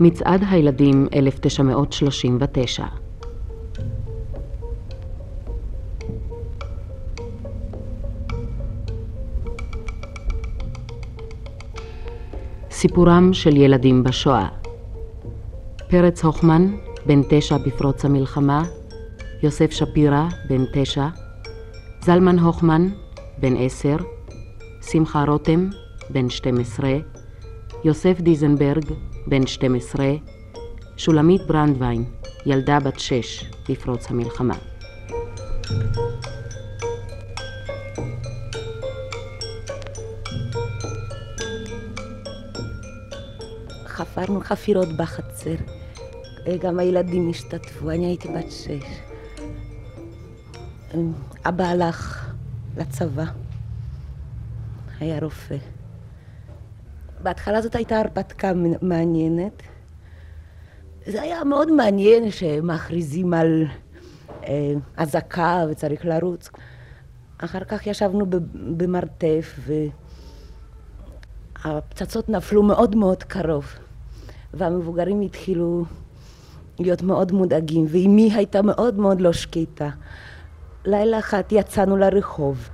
[0.00, 2.84] מצעד הילדים 1939
[12.70, 14.48] סיפורם של ילדים בשואה.
[15.88, 16.76] פרץ הוכמן,
[17.06, 18.62] בן תשע בפרוץ המלחמה,
[19.42, 21.06] יוסף שפירא, בן תשע,
[22.00, 22.88] זלמן הוכמן,
[23.38, 23.96] בן עשר,
[24.82, 25.68] שמחה רותם,
[26.10, 26.94] בן שתים עשרה,
[27.84, 28.84] יוסף דיזנברג,
[29.26, 30.06] בן 12,
[30.96, 32.04] שולמית ברנדווין,
[32.46, 34.54] ילדה בת שש בפרוץ המלחמה.
[43.86, 45.54] חפרנו חפירות בחצר,
[46.60, 49.11] גם הילדים השתתפו, אני הייתי בת שש.
[51.48, 52.30] אבא הלך
[52.76, 53.24] לצבא,
[55.00, 55.56] היה רופא.
[57.22, 59.62] בהתחלה זאת הייתה הרפתקה מעניינת.
[61.06, 63.64] זה היה מאוד מעניין שמכריזים על
[64.44, 66.50] אה, אזעקה וצריך לרוץ.
[67.38, 68.26] אחר כך ישבנו
[68.76, 69.58] במרתף
[71.64, 73.66] והפצצות נפלו מאוד מאוד קרוב
[74.54, 75.84] והמבוגרים התחילו
[76.78, 79.90] להיות מאוד מודאגים ואימי הייתה מאוד מאוד לא שקטה.
[80.84, 82.68] לילה אחד יצאנו לרחוב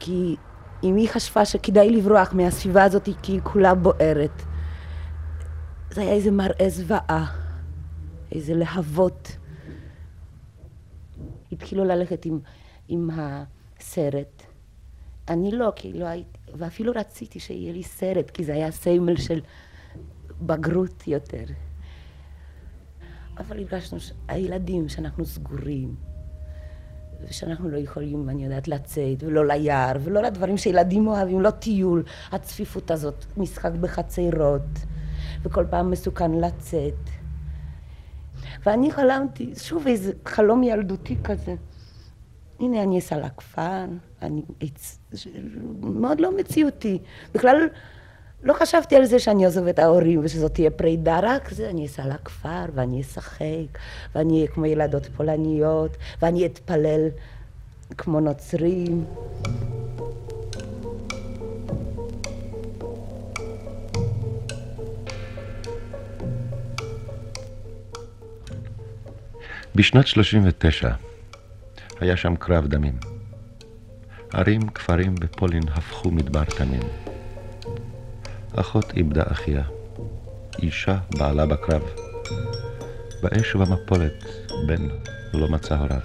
[0.00, 0.36] כי
[0.82, 4.42] היא חשבה שכדאי לברוח מהסביבה הזאת כי היא כולה בוערת.
[5.90, 7.32] זה היה איזה מראה זוועה,
[8.32, 9.36] איזה להבות.
[11.52, 12.40] התחילו ללכת עם,
[12.88, 14.42] עם הסרט.
[15.28, 19.40] אני לא, כי לא הייתי, ואפילו רציתי שיהיה לי סרט, כי זה היה סמל של
[20.40, 21.44] בגרות יותר.
[23.38, 26.11] אבל הרגשנו שהילדים, שאנחנו סגורים.
[27.28, 32.02] ושאנחנו לא יכולים, אני יודעת, לצאת, ולא ליער, ולא לדברים שילדים אוהבים, לא טיול,
[32.32, 34.62] הצפיפות הזאת, משחק בחצרות,
[35.42, 36.94] וכל פעם מסוכן לצאת.
[38.66, 41.54] ואני חלמתי, שוב איזה חלום ילדותי כזה.
[42.60, 43.84] הנה אני אסע לכפר,
[44.22, 44.42] אני...
[45.82, 46.98] מאוד לא מציאותי.
[47.34, 47.68] בכלל
[48.42, 52.06] לא חשבתי על זה שאני עוזב את ההורים ושזאת תהיה פרידה, רק זה, אני אסע
[52.06, 53.78] לכפר ואני אשחק,
[54.14, 57.08] ואני אהיה כמו ילדות פולניות, ואני אתפלל
[57.98, 59.04] כמו נוצרים.
[69.74, 70.90] בשנת 39
[72.00, 72.98] היה שם קרב דמים.
[74.32, 77.11] ערים, כפרים בפולין הפכו מדבר תמים.
[78.56, 79.62] אחות איבדה אחיה,
[80.62, 81.82] אישה בעלה בקרב.
[83.22, 84.24] באש ובמפולת
[84.66, 84.88] בן
[85.34, 86.00] לא מצא הוריו.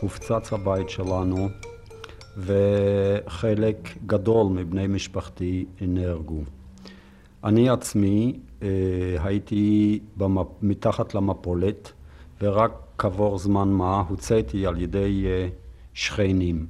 [0.00, 1.48] הופצץ הבית שלנו,
[2.36, 6.40] וחלק גדול מבני משפחתי נהרגו.
[7.44, 8.68] אני עצמי אה,
[9.24, 10.46] הייתי במפ...
[10.62, 11.92] מתחת למפולת,
[12.42, 15.48] ורק כעבור זמן מה הוצאתי על ידי אה,
[15.94, 16.66] שכנים.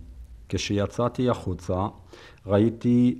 [0.48, 1.86] כשיצאתי החוצה
[2.46, 3.18] ראיתי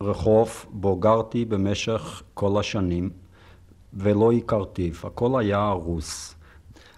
[0.00, 3.10] רחוב בו גרתי במשך כל השנים
[3.94, 6.34] ולא הכרתיו, הכל היה הרוס.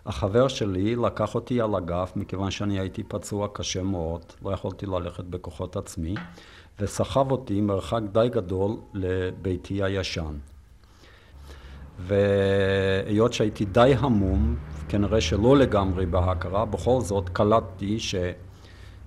[0.07, 5.25] החבר שלי לקח אותי על הגף מכיוון שאני הייתי פצוע קשה מאוד, לא יכולתי ללכת
[5.25, 6.15] בכוחות עצמי,
[6.81, 10.37] וסחב אותי מרחק די גדול לביתי הישן.
[11.99, 14.57] והיות שהייתי די המום,
[14.89, 18.15] כנראה שלא לגמרי בהכרה, בכל זאת קלטתי ש...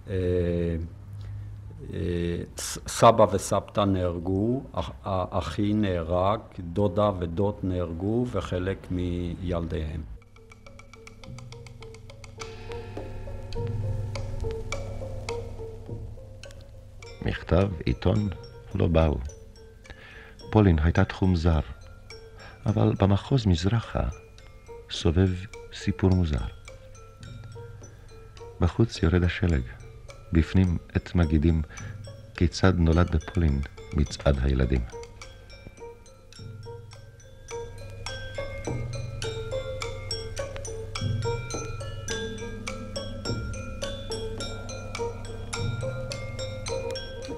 [0.09, 0.75] אה,
[2.87, 4.63] סבא וסבתא נהרגו,
[5.03, 10.01] אחי נהרג, דודה ודוד נהרגו וחלק מילדיהם.
[17.25, 18.29] מכתב, עיתון,
[18.75, 19.17] לא באו.
[20.51, 21.59] פולין הייתה תחום זר,
[22.65, 24.03] אבל במחוז מזרחה
[24.91, 25.29] סובב
[25.73, 26.45] סיפור מוזר.
[28.59, 29.80] בחוץ יורד השלג.
[30.33, 31.61] בפנים עת מגידים
[32.35, 33.61] כיצד נולד בפולין
[33.93, 34.81] מצעד הילדים.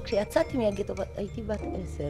[0.04, 2.10] כשיצאתי מהגטו הייתי בת עשר.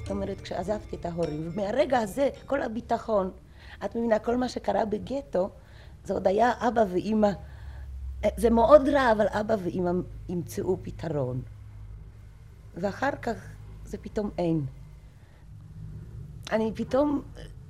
[0.00, 3.30] זאת אומרת, כשעזבתי את ההורים, ומהרגע הזה, כל הביטחון,
[3.84, 5.50] את מבינה, כל מה שקרה בגטו,
[6.04, 7.30] זה עוד היה אבא ואימא
[8.36, 9.90] זה מאוד רע, אבל אבא ואמא
[10.28, 11.42] ימצאו פתרון.
[12.74, 13.36] ואחר כך
[13.84, 14.66] זה פתאום אין.
[16.52, 17.22] אני פתאום,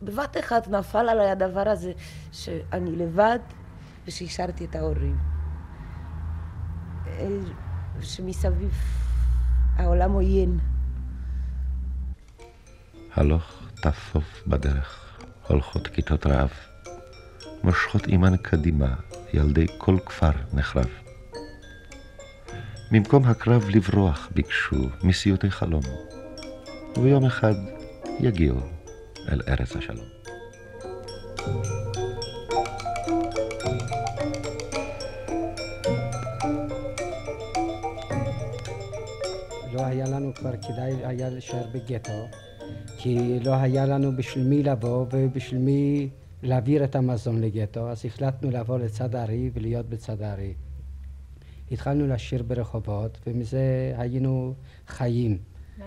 [0.02, 1.92] בבת אחת נפל עליי הדבר הזה
[2.32, 3.38] שאני לבד,
[4.06, 5.16] ושהשארתי את ההורים.
[8.00, 8.74] שמסביב
[9.76, 10.58] העולם עוין.
[13.14, 16.50] הלוך תפוף בדרך, הולכות כיתות רעב.
[17.64, 18.94] מושכות עימן קדימה,
[19.34, 20.88] ילדי כל כפר נחרב.
[22.92, 25.82] במקום הקרב לברוח ביקשו מסיוטי חלום,
[26.96, 27.54] וביום אחד
[28.20, 28.60] יגיעו
[29.28, 30.06] אל ארץ השלום.
[39.72, 42.28] לא היה לנו כבר כדאי היה להישאר בגטו,
[42.98, 46.08] כי לא היה לנו בשביל מי לבוא ובשביל מי
[46.42, 50.54] להעביר את המזון לגטו, אז החלטנו לבוא לצד הארי ולהיות בצד הארי.
[51.70, 54.54] התחלנו לשיר ברחובות, ומזה היינו
[54.86, 55.38] חיים.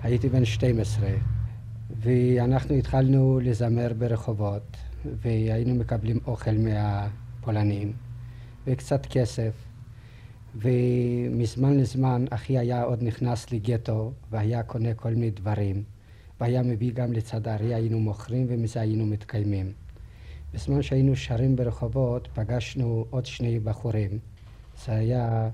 [0.01, 1.09] הייתי בן 12,
[1.89, 7.93] ואנחנו התחלנו לזמר ברחובות, והיינו מקבלים אוכל מהפולנים,
[8.67, 9.53] וקצת כסף.
[10.55, 15.83] ומזמן לזמן אחי היה עוד נכנס לגטו, והיה קונה כל מיני דברים,
[16.39, 19.71] והיה מביא גם לצד הארי, היינו מוכרים, ומזה היינו מתקיימים.
[20.53, 24.19] בזמן שהיינו שרים ברחובות, פגשנו עוד שני בחורים.
[24.85, 25.49] זה היה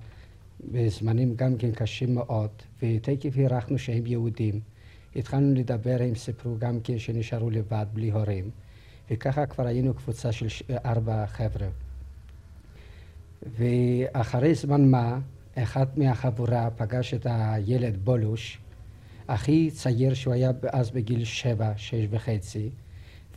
[0.72, 2.50] בזמנים גם כן קשים מאוד,
[2.82, 4.60] ותקף הערכנו שהם יהודים.
[5.16, 8.50] התחלנו לדבר, הם סיפרו גם כן שנשארו לבד, בלי הורים.
[9.12, 10.48] וככה כבר היינו קבוצה של
[10.86, 11.68] ארבע חבר'ה.
[13.58, 15.20] ואחרי זמן מה,
[15.56, 18.60] אחד מהחבורה פגש את הילד בולוש,
[19.28, 22.70] הכי צעיר שהוא היה אז בגיל שבע, שש וחצי,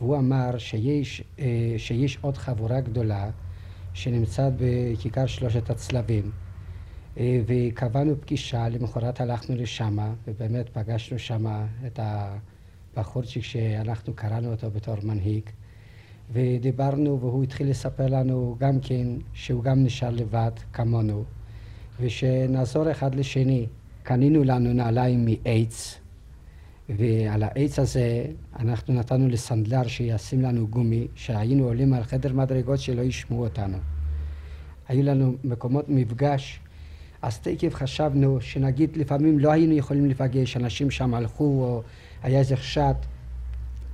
[0.01, 3.29] והוא אמר שיש, אה, שיש עוד חבורה גדולה
[3.93, 6.31] שנמצאת בכיכר שלושת הצלבים.
[7.17, 11.45] אה, וקבענו פגישה, למחרת הלכנו לשם, ובאמת פגשנו שם
[11.87, 15.43] את הבחורצ'יק שאנחנו קראנו אותו בתור מנהיג,
[16.33, 21.23] ודיברנו והוא התחיל לספר לנו גם כן שהוא גם נשאר לבד כמונו,
[21.99, 23.67] ושנעזור אחד לשני.
[24.03, 26.00] קנינו לנו נעליים מעץ,
[26.97, 28.25] ועל העץ הזה
[28.59, 33.77] אנחנו נתנו לסנדלר שישים לנו גומי, שהיינו עולים על חדר מדרגות שלא ישמעו אותנו.
[34.87, 36.59] היו לנו מקומות מפגש,
[37.21, 41.83] אז תקף חשבנו שנגיד לפעמים לא היינו יכולים לפגש, אנשים שם הלכו או
[42.23, 42.93] היה איזה חשד,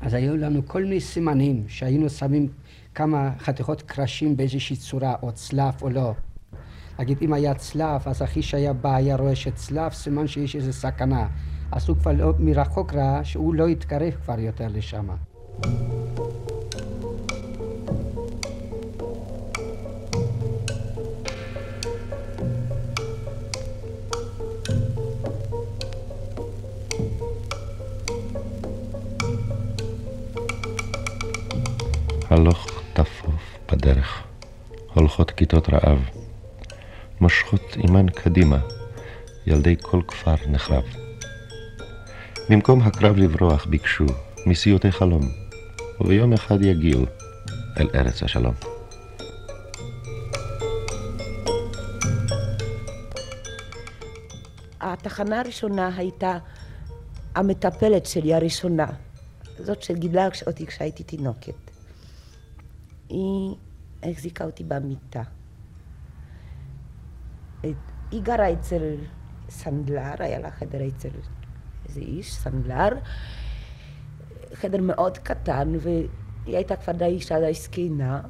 [0.02, 2.48] אז היו לנו כל מיני סימנים שהיינו שמים
[2.96, 6.14] כמה חתיכות קרשים באיזושהי צורה, או צלף או לא.
[7.00, 11.28] נגיד אם היה צלף, אז אחי שהיה בא היה רואה שצלף, סימן שיש איזו סכנה.
[11.72, 15.08] אז הוא כבר לא, מרחוק ראה שהוא לא יתקרב כבר יותר לשם.
[32.30, 34.24] הלוך תפוף בדרך,
[34.94, 36.10] הולכות כיתות רעב,
[37.22, 38.60] מושכות עימן קדימה,
[39.46, 41.07] ילדי כל כפר נחרב.
[42.50, 44.06] במקום הקרב לברוח ביקשו
[44.46, 45.22] מסיוטי חלום,
[46.02, 47.06] וביום אחד יגיעו
[47.80, 48.54] אל ארץ השלום.
[54.82, 56.38] התחנה הראשונה הייתה
[57.36, 58.88] המטפלת שלי הראשונה,
[59.58, 61.72] זאת שגידלה אותי כשהייתי תינוקת.
[63.10, 63.56] היא
[64.04, 65.24] החזיקה אותי במיטה.
[68.12, 68.96] היא גרה אצל
[69.50, 71.10] סנדלר, היה לה חדר אצל
[71.88, 72.90] איזה איש, סנדלר,
[74.54, 76.08] חדר מאוד קטן, והיא
[76.46, 78.22] הייתה כבר די אישה די זקנה.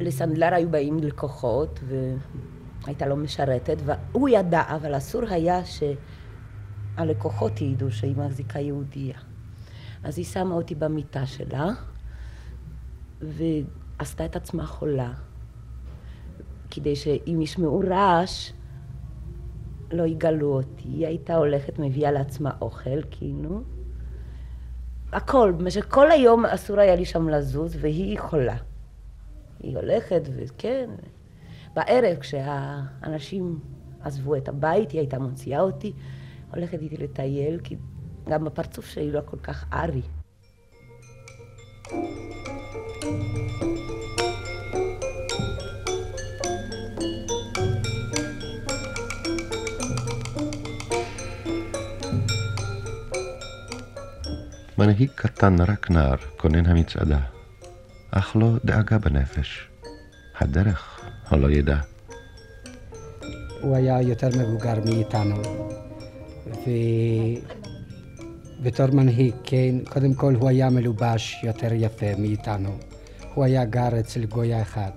[0.00, 1.80] לסנדלר היו באים לקוחות,
[2.84, 5.60] והייתה לו משרתת, והוא ידע, אבל אסור היה
[6.96, 9.18] שהלקוחות ידעו שהיא מחזיקה יהודייה.
[10.04, 11.68] אז היא שמה אותי במיטה שלה,
[13.20, 15.12] ועשתה את עצמה חולה,
[16.70, 18.52] כדי שאם ישמעו רעש,
[19.92, 20.88] לא יגלו אותי.
[20.88, 23.60] היא הייתה הולכת, מביאה לעצמה אוכל, כאילו.
[25.12, 28.56] הכל, במשך כל היום אסור היה לי שם לזוז, והיא חולה.
[29.60, 30.90] היא הולכת, וכן.
[31.74, 33.58] בערב, כשהאנשים
[34.00, 35.92] עזבו את הבית, היא הייתה מוציאה אותי,
[36.54, 37.76] הולכת איתי לטייל, כי
[38.28, 40.02] גם הפרצוף שלי לא כל כך ארי.
[54.80, 57.18] מנהיג קטן, רק נער, כונן המצעדה,
[58.10, 59.68] אך לו דאגה בנפש.
[60.38, 61.76] הדרך הלא ידע.
[63.60, 65.36] הוא היה יותר מבוגר מאיתנו,
[68.60, 72.78] ובתור מנהיג, כן, קודם כל הוא היה מלובש יותר יפה מאיתנו.
[73.34, 74.92] הוא היה גר אצל גויה אחד,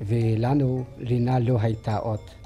[0.00, 2.39] ולנו לינה לא הייתה עוד.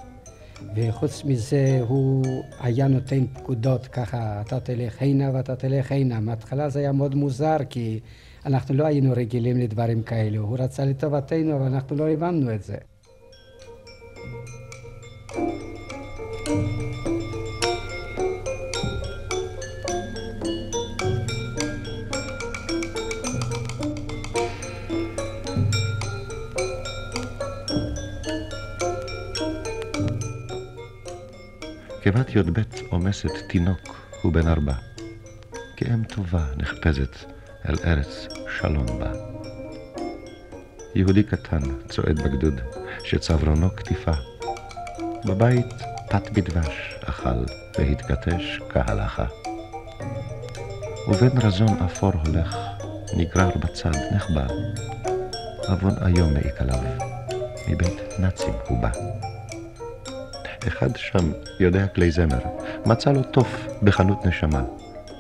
[0.77, 2.25] וחוץ מזה הוא
[2.61, 6.21] היה נותן פקודות ככה, אתה תלך הנה ואתה תלך הנה.
[6.21, 8.01] מההתחלה זה היה מאוד מוזר כי
[8.47, 10.43] אנחנו לא היינו רגילים לדברים כאלו.
[10.43, 12.77] הוא רצה לטובתנו אבל אנחנו לא הבנו את זה.
[32.05, 34.75] כבת י"ב עומסת תינוק, הוא בן ארבע.
[35.77, 37.17] כאם טובה נחפזת
[37.69, 38.29] אל ארץ
[38.61, 39.13] שלום בה.
[40.95, 42.61] יהודי קטן צועד בגדוד,
[43.05, 44.13] שצווארונו קטיפה.
[45.25, 45.73] בבית
[46.11, 47.45] פת בדבש אכל
[47.79, 49.27] והתכתש כהלכה.
[51.09, 52.57] ובן רזון אפור הולך,
[53.17, 54.47] נגרר בצד, נחבא.
[55.69, 56.81] עוון איום מעיק עליו,
[57.69, 58.91] מבית נאצים הוא בא.
[60.69, 62.39] אחד שם יודע כלי זמר,
[62.87, 64.63] מצא לו תוף בחנות נשמה,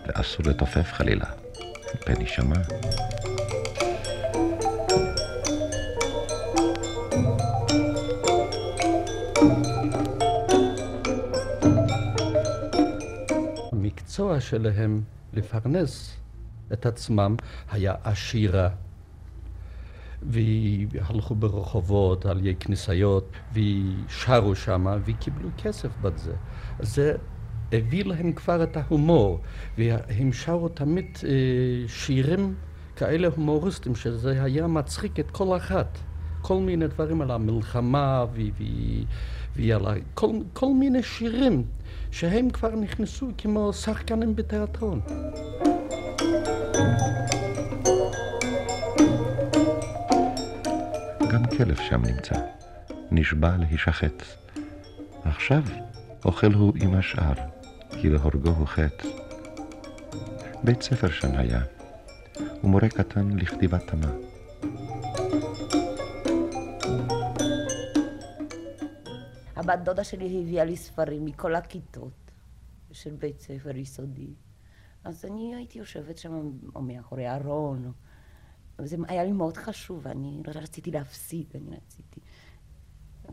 [0.06, 1.26] ואסור לתופף חלילה,
[2.04, 2.56] פן יישמע.
[13.72, 15.02] המקצוע שלהם
[15.34, 16.16] לפרנס
[16.72, 17.36] את עצמם
[17.72, 18.68] היה עשירה.
[20.26, 26.32] והלכו ברחובות על ידי כנסיות, ושרו שמה, וקיבלו כסף בזה.
[26.80, 27.14] זה
[27.72, 29.40] הביא להם כבר את ההומור,
[29.78, 31.30] והם שרו תמיד אה,
[31.88, 32.54] שירים
[32.96, 35.98] כאלה הומוריסטיים, שזה היה מצחיק את כל אחת.
[36.42, 38.24] כל מיני דברים על המלחמה
[39.56, 41.64] ועל כל, כל מיני שירים
[42.10, 45.00] שהם כבר נכנסו כמו שחקנים בתיאטרון.
[51.34, 52.34] גם כלב שם נמצא,
[53.10, 54.22] נשבע להישחט.
[55.24, 55.62] עכשיו
[56.24, 57.34] אוכל הוא עם השאר,
[57.90, 59.08] כי להורגו הוא חטא.
[60.64, 61.60] בית ספר שם היה,
[62.64, 64.12] ומורה קטן לכתיבת תמה.
[69.56, 72.30] הבת דודה שלי הביאה לי ספרים מכל הכיתות
[72.92, 74.34] של בית ספר יסודי.
[75.04, 77.92] אז אני הייתי יושבת שם או מאחורי ארון,
[78.78, 82.20] וזה היה לי מאוד חשוב, ואני לא רציתי להפסיד, אני רציתי...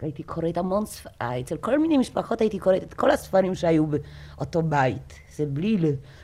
[0.02, 4.62] הייתי קוראת המון ספרים, אצל כל מיני משפחות הייתי קוראת את כל הספרים שהיו באותו
[4.62, 5.78] בית, זה בלי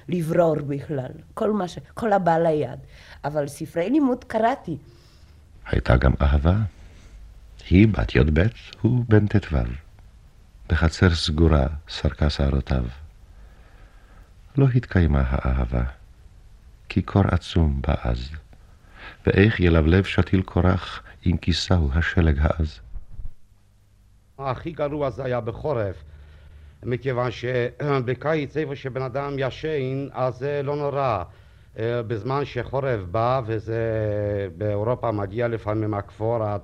[0.09, 1.79] לברור בכלל, כל מה ש...
[1.93, 2.79] כל הבא ליד.
[3.23, 4.77] אבל ספרי לימוד קראתי.
[5.65, 6.57] הייתה גם אהבה.
[7.69, 8.47] היא בת י"ב,
[8.81, 9.57] הוא בן ט"ו.
[10.69, 12.83] בחצר סגורה סרקה שערותיו.
[14.57, 15.83] לא התקיימה האהבה,
[16.89, 18.29] כי קור עצום בא אז.
[19.27, 22.79] ואיך ילבלב שתיל קורח אם כיסהו השלג העז.
[24.39, 26.03] הכי גרוע זה היה בחורף,
[26.83, 31.23] מכיוון שבקיץ איפה שבן אדם ישן אז זה לא נורא.
[31.79, 33.81] בזמן שחורף בא וזה
[34.57, 36.61] באירופה מגיע לפעמים הכפור עד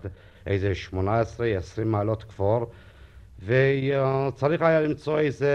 [0.48, 0.96] איזה 18-20
[1.86, 2.72] מעלות כפור
[3.46, 5.54] וצריך היה למצוא איזה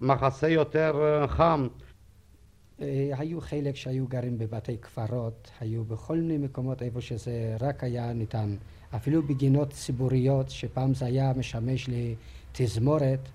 [0.00, 1.87] מחסה יותר חם אה,
[3.12, 8.56] היו חלק שהיו גרים בבתי קברות, היו בכל מיני מקומות איפה שזה רק היה ניתן.
[8.96, 13.28] אפילו בגינות ציבוריות, שפעם זה היה משמש לתזמורת,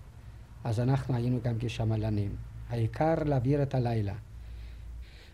[0.63, 2.35] אז אנחנו היינו גם כשמלנים.
[2.69, 4.13] העיקר להעביר את הלילה.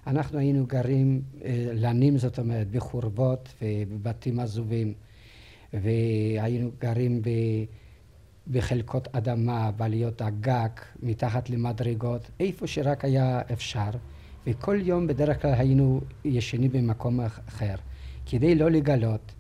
[0.07, 4.93] אנחנו היינו גרים, אה, לנים זאת אומרת, בחורבות ובבתים עזובים,
[5.73, 7.29] והיינו גרים ב...
[8.48, 10.69] בחלקות אדמה, בעליות הגג,
[11.03, 13.89] מתחת למדרגות, איפה שרק היה אפשר,
[14.48, 17.75] וכל יום בדרך כלל היינו ישנים במקום אחר,
[18.25, 19.31] כדי לא לגלות.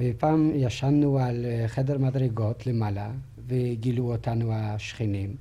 [0.00, 3.10] ופעם ישנו על חדר מדרגות למעלה,
[3.48, 5.36] וגילו אותנו השכנים,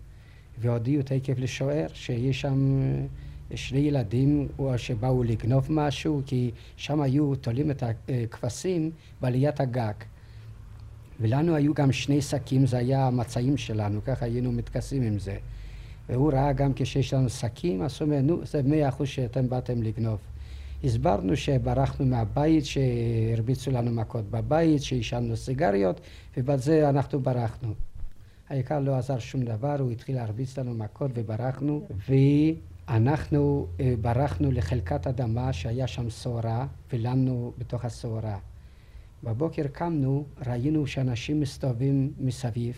[0.60, 2.82] והודיעו תקף לשוער שיש שם
[3.56, 8.91] שני ילדים שבאו לגנוב משהו, כי שם היו תולים את הכבשים
[9.22, 9.94] בעליית הגג.
[11.19, 15.38] ולנו היו גם שני שקים, זה היה המצעים שלנו, ככה היינו מתכסים עם זה.
[16.09, 19.81] והוא ראה גם כשיש לנו שקים, אז הוא אומר, נו, זה מאה אחוז שאתם באתם
[19.81, 20.19] לגנוב.
[20.83, 26.01] הסברנו שברחנו מהבית, שהרביצו לנו מכות בבית, שעישנו סיגריות,
[26.38, 27.73] ובזה אנחנו ברחנו.
[28.49, 31.88] העיקר לא עזר שום דבר, הוא התחיל להרביץ לנו מכות וברחנו,
[32.89, 38.38] ואנחנו אה, ברחנו לחלקת אדמה שהיה שם סוהרה, ולנו בתוך הסוהרה.
[39.23, 42.75] בבוקר קמנו, ראינו שאנשים מסתובבים מסביב,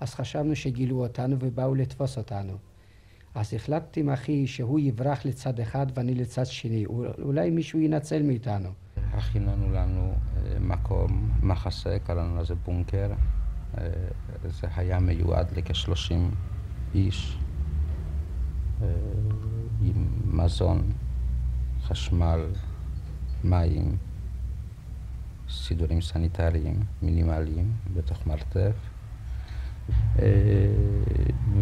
[0.00, 2.52] אז חשבנו שגילו אותנו ובאו לתפוס אותנו.
[3.34, 6.86] אז החלטתי עם אחי שהוא יברח לצד אחד ואני לצד שני,
[7.22, 8.68] אולי מישהו ינצל מאיתנו.
[9.12, 10.14] הכינו לנו
[10.60, 13.10] מקום מחסה, קראנו לזה בונקר.
[14.44, 16.14] זה היה מיועד לכ-30
[16.94, 17.38] איש,
[19.82, 20.92] עם מזון,
[21.82, 22.40] חשמל,
[23.44, 23.96] מים,
[25.50, 28.74] סידורים סניטריים מינימליים בתוך מרתף.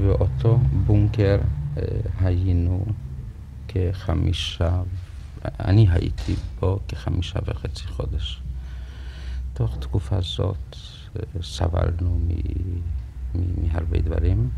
[0.00, 1.40] באותו בונקר
[2.20, 2.84] היינו
[3.68, 4.82] כחמישה,
[5.44, 8.42] אני הייתי בו כחמישה וחצי חודש.
[9.52, 10.76] תוך תקופה זאת
[11.42, 12.20] סבלנו
[13.34, 14.50] מהרבה דברים.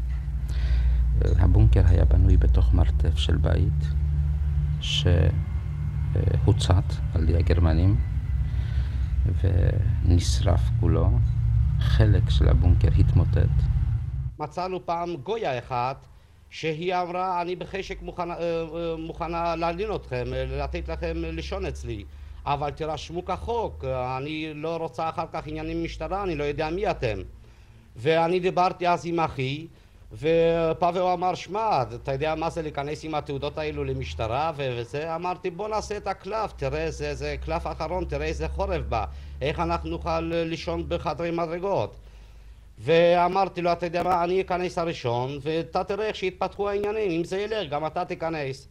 [1.21, 3.87] הבונקר היה בנוי בתוך מרתף של בית
[4.81, 5.25] שהוצת
[7.15, 7.97] על ידי הגרמנים
[9.43, 11.11] ונשרף כולו.
[11.81, 13.49] חלק של הבונקר התמוטט.
[14.39, 16.07] מצאנו פעם גויה אחת
[16.51, 18.35] שהיא אמרה, אני בחשק מוכנה,
[18.99, 22.05] מוכנה להלין אתכם, לתת לכם לישון אצלי.
[22.47, 23.85] אבל תירשמו כחוק,
[24.19, 27.19] אני לא רוצה אחר כך עניינים משטרה, אני לא יודע מי אתם.
[27.97, 29.67] ואני דיברתי אז עם אחי,
[30.19, 35.15] ופאבל אמר, שמע, אתה יודע מה זה להיכנס עם התעודות האלו למשטרה וזה?
[35.15, 39.05] אמרתי, בוא נעשה את הקלף, תראה, זה, זה קלף אחרון, תראה איזה חורף בא,
[39.43, 41.97] איך אנחנו נוכל לישון בחדרי מדרגות.
[42.79, 47.41] ואמרתי לו, אתה יודע מה, אני אכנס הראשון, ואתה תראה איך שיתפתחו העניינים, אם זה
[47.41, 48.69] ילך, גם אתה תיכנס.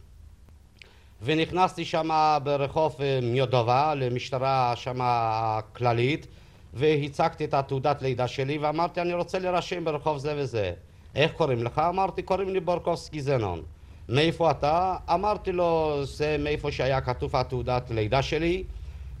[1.22, 6.26] ונכנסתי שם ברחוב אה, מיודובה, למשטרה שם הכללית,
[6.74, 10.72] והצגתי את התעודת לידה שלי, ואמרתי, אני רוצה להירשם ברחוב זה וזה.
[11.14, 11.78] איך קוראים לך?
[11.78, 13.62] אמרתי, קוראים לי בורקובסקי זנון.
[14.08, 14.96] מאיפה אתה?
[15.14, 18.64] אמרתי לו, זה מאיפה שהיה כתוב התעודת לידה שלי.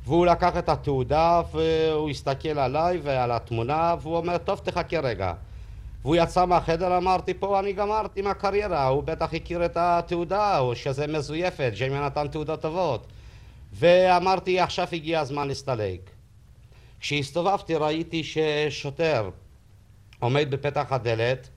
[0.04, 5.32] והוא לקח את התעודה והוא הסתכל עליי ועל התמונה והוא אומר, טוב, תחכה רגע.
[6.02, 10.76] והוא יצא מהחדר, אמרתי, פה אני גמרתי עם הקריירה, הוא בטח הכיר את התעודה, או
[10.76, 13.06] שזה מזויפת, ג'יימי נתן תעודות טובות.
[13.72, 16.10] ואמרתי, עכשיו הגיע הזמן להסתלק.
[17.00, 19.30] כשהסתובבתי ראיתי ששוטר
[20.18, 21.48] עומד בפתח הדלת,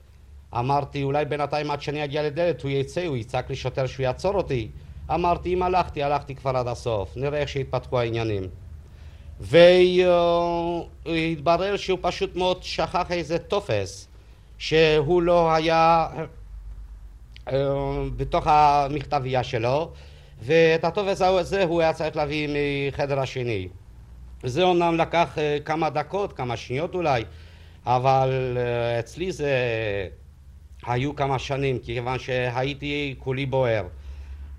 [0.54, 4.34] אמרתי, אולי בינתיים עד שאני אגיע לדלת הוא יצא, הוא יצעק לי שוטר שהוא יעצור
[4.36, 4.70] אותי.
[5.14, 8.44] אמרתי, אם הלכתי, הלכתי כבר עד הסוף, נראה איך שהתפתחו העניינים.
[11.06, 14.08] והתברר שהוא פשוט מאוד שכח איזה טופס
[14.58, 16.08] שהוא לא היה
[17.48, 19.92] אה, בתוך המכתבייה שלו
[20.42, 22.50] ואת הטופס הזה הוא היה צריך להביא
[22.88, 23.68] מחדר השני.
[24.44, 27.24] זה אומנם לקח אה, כמה דקות, כמה שניות אולי,
[27.86, 29.52] אבל אה, אצלי זה
[30.88, 33.88] היו כמה שנים, כיוון שהייתי כולי בוער.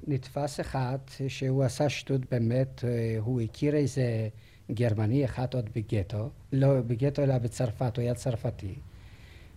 [0.07, 2.85] נתפס אחד שהוא עשה שטות באמת,
[3.21, 4.29] הוא הכיר איזה
[4.71, 8.75] גרמני אחד עוד בגטו, לא בגטו אלא בצרפת, הוא היה צרפתי.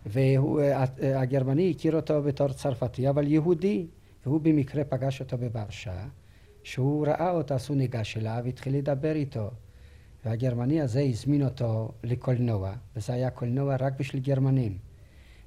[0.05, 3.85] והגרמני הכיר אותו בתור צרפתי, אבל יהודי,
[4.25, 6.07] והוא במקרה פגש אותו בוורשה.
[6.63, 9.51] כשהוא ראה אותו, אז הוא ניגש אליו והתחיל לדבר איתו.
[10.25, 14.90] והגרמני הזה הזמין אותו לקולנוע, וזה היה קולנוע רק בשביל גרמנים.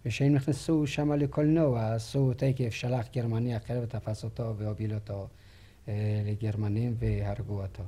[0.06, 5.28] וכשהם נכנסו שם לקולנוע, עשו תקף, שלח גרמני אחר ותפס אותו והוביל אותו
[5.88, 7.82] אה, לגרמנים והרגו אותו.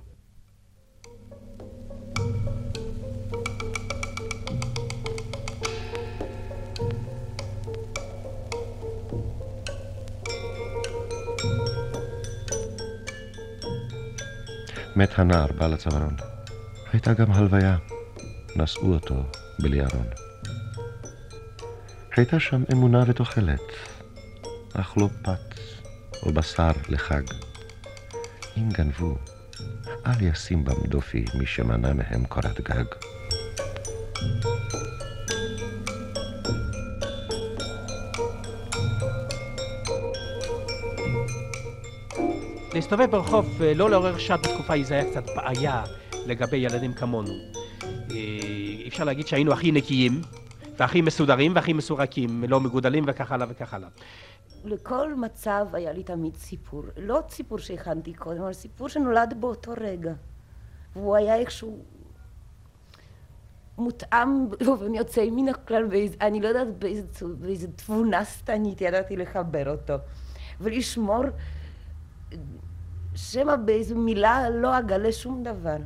[14.96, 16.16] מת הנער בעל הצווארון.
[16.92, 17.76] הייתה גם הלוויה,
[18.56, 19.14] נשאו אותו
[19.58, 20.25] בלי ארון.
[22.16, 23.60] הייתה שם אמונה ותוחלת,
[24.74, 25.60] אך לא פת
[26.22, 27.22] או בשר לחג.
[28.56, 29.16] אם גנבו,
[30.06, 32.84] אל ישים בם דופי מי שמנע מהם קורת גג.
[42.74, 45.84] להסתובב ברחוב, אה, לא לעורר שעת בתקופה ההיא, זה היה קצת בעיה
[46.26, 47.32] לגבי ילדים כמונו.
[48.10, 50.22] אה, אפשר להגיד שהיינו הכי נקיים,
[50.78, 53.88] והכי מסודרים והכי מסורקים, לא מגודלים וכך הלאה וכך הלאה.
[54.64, 56.82] לכל מצב היה לי תמיד סיפור.
[56.96, 60.12] לא סיפור שהכנתי קודם, אבל סיפור שנולד באותו רגע.
[60.96, 61.84] והוא היה איכשהו
[63.78, 67.02] מותאם באופן יוצא מן הכלל, באיז, אני לא יודעת באיזה,
[67.40, 69.94] באיזה תבונה שטנית ידעתי לחבר אותו.
[70.60, 71.22] ולשמור
[73.14, 75.76] שמא באיזו מילה לא אגלה שום דבר.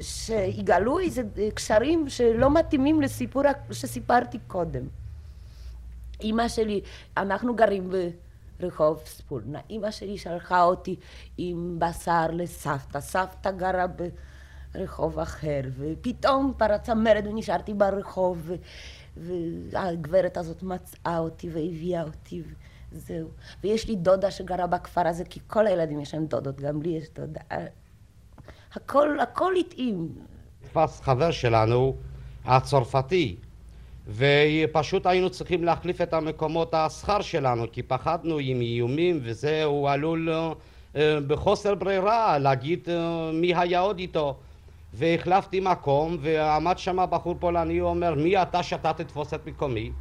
[0.00, 1.22] שיגלו איזה
[1.54, 3.42] קשרים שלא מתאימים לסיפור
[3.72, 4.88] שסיפרתי קודם.
[6.20, 6.80] אימא שלי,
[7.16, 7.90] אנחנו גרים
[8.60, 10.96] ברחוב ספורנה, אימא שלי שלחה אותי
[11.38, 13.86] עם בשר לסבתא, סבתא גרה
[14.74, 18.50] ברחוב אחר, ופתאום פרצה מרד ונשארתי ברחוב,
[19.16, 22.42] והגברת הזאת מצאה אותי והביאה אותי.
[22.92, 23.28] זהו.
[23.62, 27.08] ויש לי דודה שגרה בכפר הזה, כי כל הילדים יש להם דודות, גם לי יש
[27.14, 27.40] דודה.
[28.74, 30.08] הכל, הכל התאים.
[30.62, 31.96] תפס חבר שלנו,
[32.44, 33.36] הצרפתי,
[34.08, 40.28] ופשוט היינו צריכים להחליף את המקומות השכר שלנו, כי פחדנו עם איומים וזה, הוא עלול
[40.96, 44.36] אה, בחוסר ברירה להגיד אה, מי היה עוד איתו.
[44.94, 49.92] והחלפתי מקום, ועמד שם בחור פולני, הוא אומר, מי אתה שאתה תתפוס את מקומי?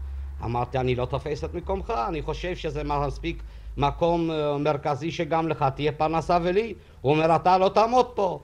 [0.43, 3.43] אמרתי, אני לא תופס את מקומך, אני חושב שזה מספיק
[3.77, 6.73] מקום אה, מרכזי שגם לך תהיה פרנסה ולי.
[7.01, 8.39] הוא אומר, אתה לא תעמוד פה.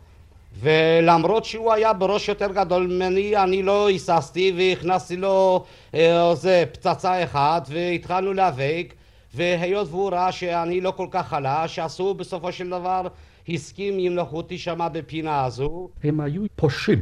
[0.59, 7.23] ולמרות שהוא היה בראש יותר גדול ממני, אני לא היססתי והכנסתי לו איזה אה, פצצה
[7.23, 8.93] אחת והתחלנו להיאבק
[9.33, 13.07] והיות והוא ראה שאני לא כל כך חלש, אז הוא בסופו של דבר
[13.49, 15.89] הסכים ימלכו אותי שמה בפינה הזו.
[16.03, 16.99] הם היו פושעים,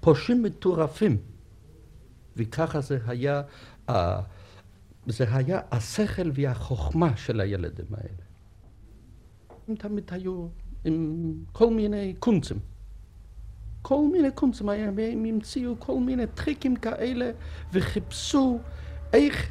[0.00, 1.16] פושעים מטורפים,
[2.36, 3.42] וככה זה היה,
[5.06, 8.26] זה היה השכל והחוכמה של הילדים האלה.
[9.68, 10.46] הם תמיד היו
[10.86, 12.58] עם כל מיני קונצים.
[13.82, 17.30] כל מיני קונצים, הם המציאו כל מיני טריקים כאלה
[17.72, 18.58] וחיפשו
[19.12, 19.50] איך,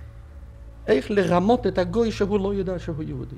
[0.88, 3.36] איך לרמות את הגוי שהוא לא יודע שהוא יהודי.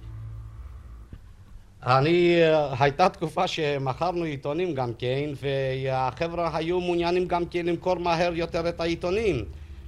[1.83, 2.39] אני,
[2.79, 8.79] הייתה תקופה שמכרנו עיתונים גם כן, והחבר'ה היו מעוניינים גם כן למכור מהר יותר את
[8.79, 9.45] העיתונים.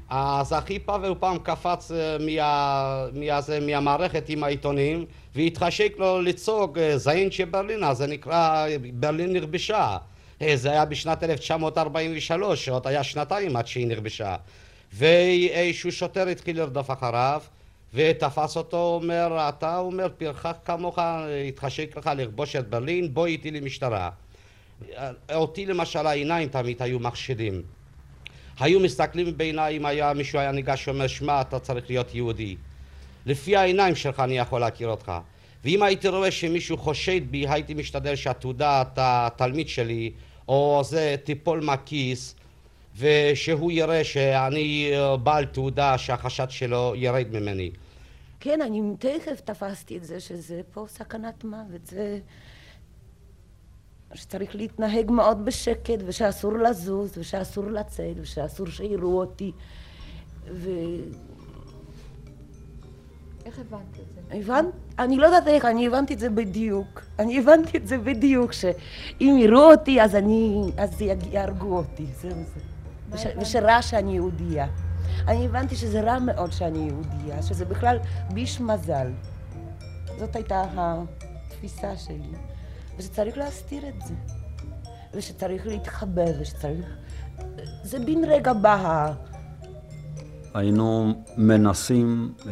[0.10, 6.98] אז אחי פאבל פעם קפץ אה, מה, מה, מהמערכת עם העיתונים והתחשק לו לצעוק אה,
[6.98, 9.98] זיין שברלין, אז זה נקרא ברלין נכבשה.
[10.41, 14.36] אה, זה היה בשנת 1943, עוד היה שנתיים עד שהיא נכבשה.
[14.93, 17.41] ואיזשהו שוטר התחיל לרדוף אחריו
[17.93, 21.00] ותפס אותו, אומר, אתה אומר, פרחח כמוך,
[21.48, 24.10] התחשק לך לכבוש את ברלין, בוא איתי למשטרה.
[25.34, 27.62] אותי למשל העיניים תמיד היו מחשידים.
[28.60, 32.56] היו מסתכלים בעיניי אם היה מישהו היה ניגש ואומר, שמע, אתה צריך להיות יהודי.
[33.26, 35.12] לפי העיניים שלך אני יכול להכיר אותך.
[35.63, 40.12] ואם הייתי רואה שמישהו חושד בי, הייתי משתדל שהתעודת התלמיד שלי,
[40.48, 42.36] או זה תיפול מהכיס,
[42.98, 47.72] ושהוא יראה שאני אה, בעל תעודה שהחשד שלו ירד ממני.
[48.39, 51.86] כן, אני תכף תפסתי את זה, שזה פה סכנת מוות.
[51.86, 52.19] זה...
[54.13, 59.52] שצריך להתנהג מאוד בשקט, ושאסור לזוז, ושאסור לצאת, ושאסור שיראו אותי.
[60.52, 60.69] ו...
[63.45, 64.38] איך הבנת את זה?
[64.38, 64.74] הבנת?
[65.00, 67.02] אני לא יודעת איך, אני הבנתי את זה בדיוק.
[67.19, 72.60] אני הבנתי את זה בדיוק, שאם יראו אותי אז אני, אז יהרגו אותי, זהו זה.
[73.12, 74.67] וש, ושרע שאני יהודייה.
[75.28, 77.98] אני הבנתי שזה רע מאוד שאני יהודייה, שזה בכלל
[78.34, 79.08] ביש מזל.
[80.19, 82.48] זאת הייתה התפיסה שלי.
[82.99, 84.13] ושצריך להסתיר את זה.
[85.13, 86.85] ושצריך להתחבא, ושצריך...
[87.83, 89.13] זה בן רגע בא.
[90.53, 92.51] היינו מנסים אה,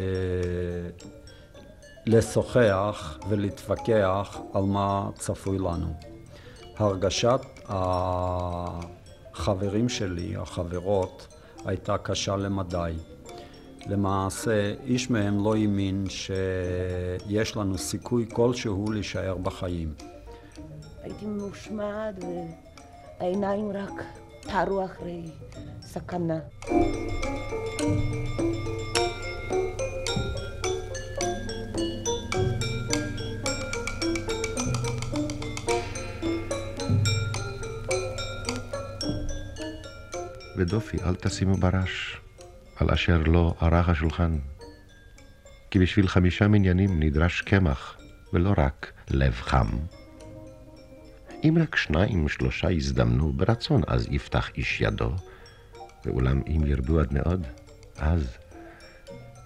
[2.05, 5.93] לשוחח ולהתווכח על מה צפוי לנו.
[6.77, 7.41] הרגשת
[9.35, 11.27] החברים שלי, החברות,
[11.65, 12.93] הייתה קשה למדי.
[13.87, 19.93] למעשה, איש מהם לא האמין שיש לנו סיכוי כלשהו להישאר בחיים.
[21.01, 22.15] הייתי ממושמעת
[23.19, 24.03] והעיניים רק
[24.41, 25.31] טרו אחרי
[25.81, 26.39] סכנה.
[40.57, 42.21] ודופי, אל תשימו ברש,
[42.75, 44.37] על אשר לא ערך השולחן.
[45.71, 47.97] כי בשביל חמישה מניינים נדרש קמח,
[48.33, 49.67] ולא רק לב חם.
[51.43, 55.11] אם רק שניים שלושה יזדמנו, ברצון אז יפתח איש ידו,
[56.05, 57.47] ואולם אם ירבו עד מאוד,
[57.97, 58.37] אז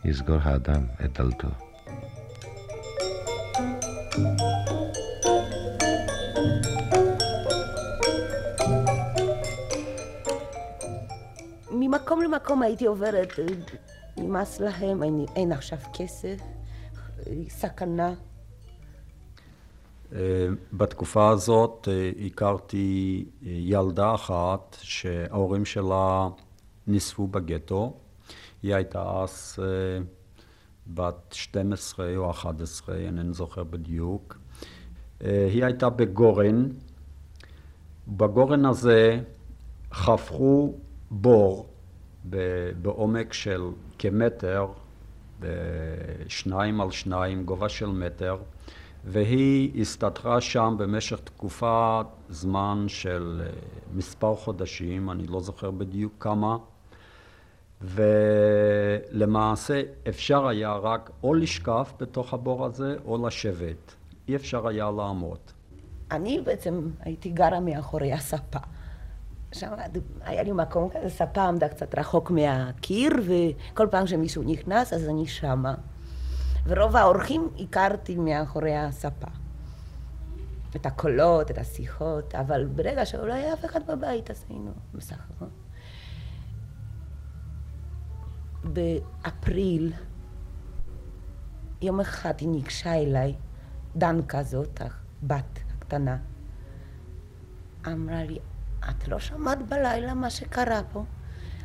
[0.06, 1.48] יסגור האדם את דלתו.
[11.72, 13.34] ממקום למקום הייתי עוברת,
[14.18, 16.38] נמאס להם, אין, אין עכשיו כסף,
[17.50, 18.14] סכנה.
[20.16, 26.28] אה, בתקופה הזאת אה, הכרתי אה, ילדה אחת שההורים שלה
[26.88, 27.98] נשפו בגטו.
[28.64, 29.60] היא הייתה אז
[30.88, 34.38] בת 12 או 11, אינני זוכר בדיוק.
[35.20, 36.70] היא הייתה בגורן.
[38.08, 39.20] בגורן הזה
[39.94, 40.74] חפכו
[41.12, 41.70] בור
[42.82, 43.62] בעומק של
[44.00, 44.68] כמטר,
[45.40, 48.38] בשניים על שניים, גובה של מטר.
[49.06, 53.52] והיא הסתתרה שם במשך תקופת זמן של אה,
[53.94, 56.58] מספר חודשים, אני לא זוכר בדיוק כמה,
[59.12, 63.96] ולמעשה אפשר היה רק או לשקף בתוך הבור הזה או לשבת,
[64.28, 65.40] אי אפשר היה לעמוד.
[66.12, 68.60] אני בעצם הייתי גרה מאחורי הספה.
[69.52, 69.72] שם
[70.22, 75.28] היה לי מקום כזה, ספה עמדה קצת רחוק מהקיר, וכל פעם שמישהו נכנס אז אני
[75.28, 75.76] שמה.
[76.66, 79.28] ורוב האורחים הכרתי מאחורי הספה.
[80.76, 85.50] את הקולות, את השיחות, אבל ברגע שלא היה אף אחד בבית, אז היינו משחקות.
[88.64, 89.94] באפריל,
[91.82, 93.36] יום אחד היא ניגשה אליי,
[93.96, 96.18] דנקה זאת, הבת הקטנה,
[97.88, 98.40] אמרה לי,
[98.90, 101.04] את לא שמעת בלילה מה שקרה פה?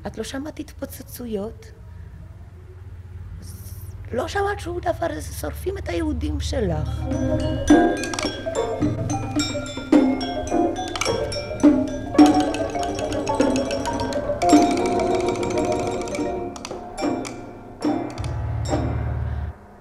[0.07, 1.67] את לא שמעת התפוצצויות?
[4.13, 7.01] לא שמעת שום דבר, שורפים את היהודים שלך.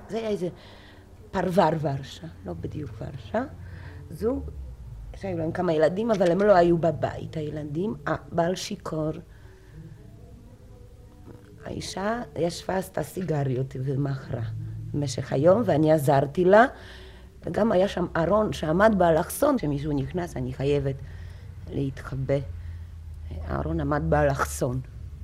[0.09, 0.49] זה היה איזה
[1.31, 3.43] פרבר ורשה, לא בדיוק ורשה.
[4.11, 4.49] זוג
[5.15, 7.95] שהיו להם כמה ילדים, אבל הם לא היו בבית, הילדים.
[8.07, 9.11] הבעל שיכור.
[11.65, 14.41] האישה ישבה, עשתה סיגריות ומכרה
[14.93, 16.65] במשך היום, ואני עזרתי לה.
[17.45, 20.95] וגם היה שם ארון שעמד באלכסון, כשמישהו נכנס, אני חייבת
[21.69, 22.37] להתחבא.
[23.47, 24.81] הארון עמד באלכסון.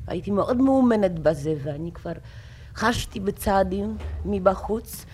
[0.07, 2.11] הייתי מאוד מאומנת בזה, ואני כבר
[2.75, 5.05] חשתי בצעדים מבחוץ,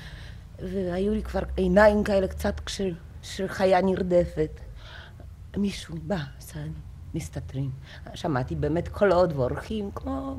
[0.60, 2.62] והיו לי כבר עיניים כאלה קצת
[3.22, 4.60] של חיה נרדפת.
[5.58, 6.72] מישהו בא, סעד,
[7.14, 7.72] מסתתרים.
[8.14, 10.38] שמעתי באמת קולות ואורחים, כמו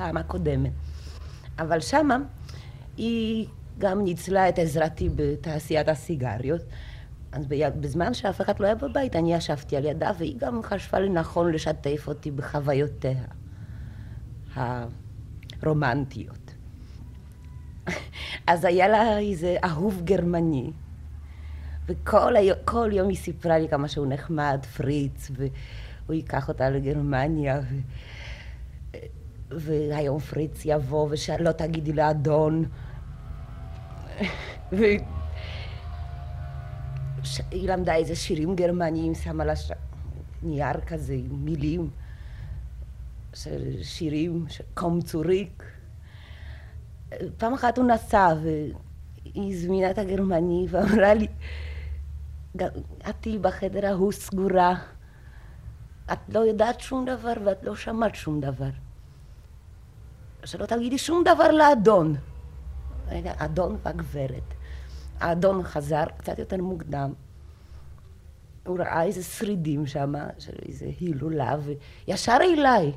[0.00, 0.72] בפעם הקודמת.
[1.58, 2.18] אבל שמה
[2.96, 3.46] היא
[3.78, 6.60] גם ניצלה את עזרתי בתעשיית הסיגריות.
[7.32, 7.46] אז
[7.80, 12.04] בזמן שאף אחד לא היה בבית, אני ישבתי על ידה, והיא גם חשבה לנכון לשתף
[12.08, 13.24] אותי בחוויותיה
[15.62, 16.54] הרומנטיות.
[18.46, 20.70] אז היה לה איזה אהוב גרמני,
[21.86, 27.74] וכל היום, יום היא סיפרה לי כמה שהוא נחמד, פריץ, והוא ייקח אותה לגרמניה, ו...
[29.50, 32.64] והיום פריץ יבוא ושלא תגידי לאדון.
[34.72, 35.00] והיא
[37.52, 39.72] למדה איזה שירים גרמניים, שמה לה ש...
[40.42, 41.90] נייר כזה מילים
[43.34, 45.64] של שירים, של קום צוריק.
[47.36, 48.74] פעם אחת הוא נסע והיא
[49.52, 51.26] הזמינה את הגרמני ואמרה לי,
[52.56, 54.74] את תהיי בחדר ההוא סגורה,
[56.12, 58.70] את לא יודעת שום דבר ואת לא שמעת שום דבר.
[60.44, 62.16] שלא תגידי שום דבר לאדון.
[63.36, 64.54] אדון והגברת.
[65.20, 67.12] האדון חזר קצת יותר מוקדם.
[68.66, 70.12] הוא ראה איזה שרידים שם,
[70.68, 71.56] איזה הילולה,
[72.06, 72.92] וישר אליי.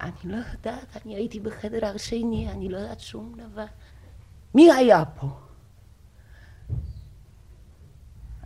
[0.00, 3.64] אני לא יודעת, אני הייתי בחדר השני, אני לא יודעת שום דבר.
[4.54, 5.26] מי היה פה?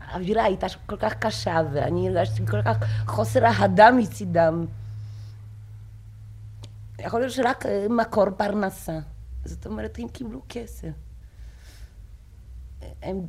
[0.01, 4.67] האווירה הייתה כל כך קשה, ואני הרגשתי כל כך חוסר אהדה מצידם.
[6.99, 8.99] יכול להיות שרק מקור פרנסה.
[9.45, 10.89] זאת אומרת, הם קיבלו כסף.
[13.03, 13.21] הם,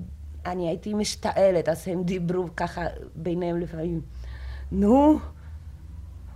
[0.45, 2.81] אני הייתי משתעלת, אז הם דיברו ככה
[3.15, 4.01] ביניהם לפעמים.
[4.71, 5.19] נו,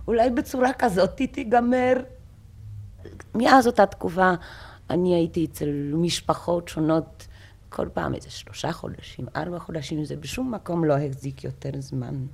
[0.08, 1.94] אולי בצורה כזאת תיגמר.
[3.34, 4.32] מאז אותה תקופה
[4.90, 7.26] אני הייתי אצל משפחות שונות
[7.68, 12.26] כל פעם איזה שלושה חודשים, ארבע חודשים, זה בשום מקום לא החזיק יותר זמן.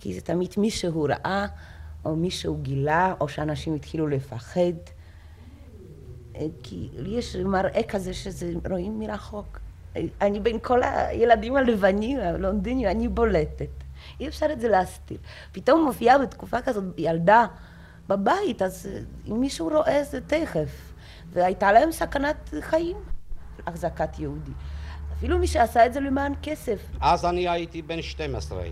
[0.00, 1.46] כי זה תמיד מישהו ראה,
[2.06, 4.76] או מישהו גילה, או שאנשים התחילו לפחד.
[6.62, 9.58] כי לי יש מראה כזה שזה רואים מרחוק.
[10.20, 13.68] אני בין כל הילדים הלבנים, הלונדינים, אני בולטת.
[14.20, 15.18] אי אפשר את זה להסתיר.
[15.52, 17.46] פתאום מופיעה בתקופה כזאת ילדה
[18.08, 18.88] בבית, אז
[19.28, 20.92] אם מישהו רואה זה תכף.
[21.32, 22.96] והייתה להם סכנת חיים.
[23.66, 24.52] החזקת יהודי.
[25.18, 26.80] אפילו מי שעשה את זה למען כסף.
[27.00, 28.62] אז אני הייתי בן 12.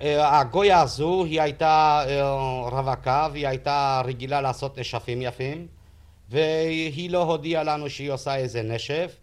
[0.00, 5.66] והגויה הזו היא הייתה אה, רווקה והיא הייתה רגילה לעשות נשפים יפים
[6.28, 9.16] והיא לא הודיעה לנו שהיא עושה איזה נשף.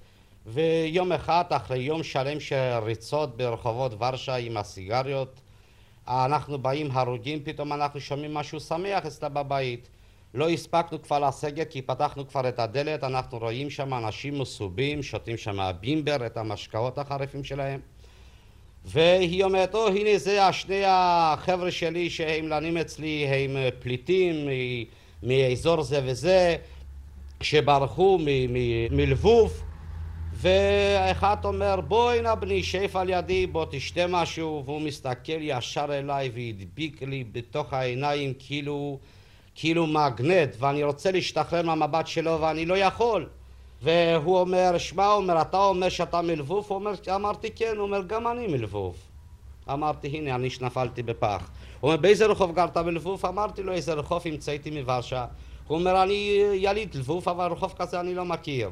[0.46, 5.42] ויום אחד אחרי יום שלם של ריצות ברחובות ורשה עם הסיגריות
[6.08, 9.90] אנחנו באים הרוגים פתאום אנחנו שומעים משהו שמח אצלה בבית.
[10.34, 15.38] לא הספקנו כבר לסגת כי פתחנו כבר את הדלת, אנחנו רואים שם אנשים מסובים, שותים
[15.38, 17.80] שם בימבר, את המשקאות החריפים שלהם
[18.86, 24.48] והיא אומרת, או הנה זה השני החבר'ה שלי שהם לנים אצלי, הם פליטים
[25.24, 26.56] מאזור זה וזה
[27.42, 28.20] שברחו
[28.92, 29.64] מלבוב.
[30.34, 34.64] ואחד אומר בואי נא בני שב על ידי בוא תשתה משהו.
[34.66, 39.00] והוא מסתכל ישר אליי והדביק לי בתוך העיניים כאילו
[39.56, 43.30] כאילו מגנט ואני רוצה להשתחרר מהמבט שלו ואני לא יכול
[43.84, 46.66] והוא אומר, שמע, אומר, אתה אומר שאתה מלבוב?
[46.68, 48.96] הוא אומר, אמרתי כן, הוא אומר, גם אני מלבוב.
[49.70, 51.50] אמרתי, הנה, אני שנפלתי בפח.
[51.80, 53.26] הוא אומר, באיזה רחוב גרת בלבוב?
[53.26, 55.26] אמרתי לו, איזה רחוב המצאתי מוורשה.
[55.68, 58.70] הוא אומר, אני יליד לבוב, אבל רחוב כזה אני לא מכיר.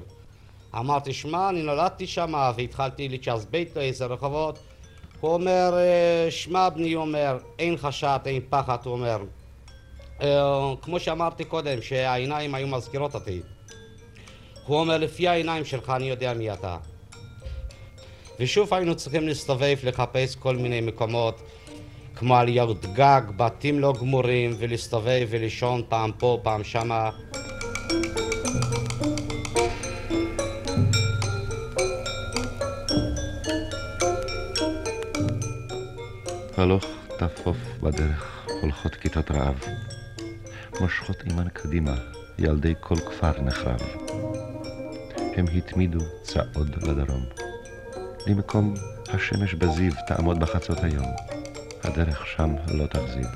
[0.75, 4.59] אמרתי, שמע, אני נולדתי שם והתחלתי לצ'אס בית איזה רחובות.
[5.21, 5.73] הוא אומר,
[6.29, 9.17] שמע, בני, הוא אומר, אין חשד, אין פחד, הוא אומר.
[10.81, 13.41] כמו שאמרתי קודם, שהעיניים היו מזכירות אותי.
[14.65, 16.77] הוא אומר, לפי העיניים שלך אני יודע מי אתה.
[18.39, 21.41] ושוב היינו צריכים להסתובב, לחפש כל מיני מקומות,
[22.15, 27.09] כמו עליות גג, בתים לא גמורים, ולהסתובב ולישון פעם פה, פעם שמה.
[36.57, 36.85] הלוך
[37.17, 39.59] תפוף בדרך, הולכות כיתות רעב.
[40.81, 41.95] מושכות עימן קדימה,
[42.39, 43.81] ילדי כל כפר נחרב.
[45.35, 47.25] הם התמידו צעוד לדרום.
[48.27, 48.73] למקום
[49.07, 51.05] השמש בזיו תעמוד בחצות היום.
[51.83, 53.27] הדרך שם לא תחזיד.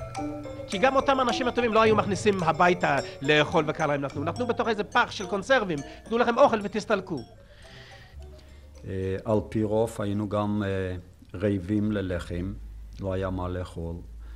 [0.67, 4.23] כי גם אותם האנשים הטובים לא היו מכניסים הביתה לאכול וככה הם נתנו.
[4.23, 7.19] נתנו בתוך איזה פח של קונסרבים, תנו לכם אוכל ותסתלקו.
[9.25, 10.63] על פי רוב היינו גם
[11.33, 12.53] רעבים ללחם,
[13.01, 13.95] לא היה מה לאכול.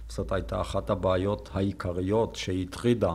[0.10, 3.13] זאת הייתה אחת הבעיות העיקריות שהטרידה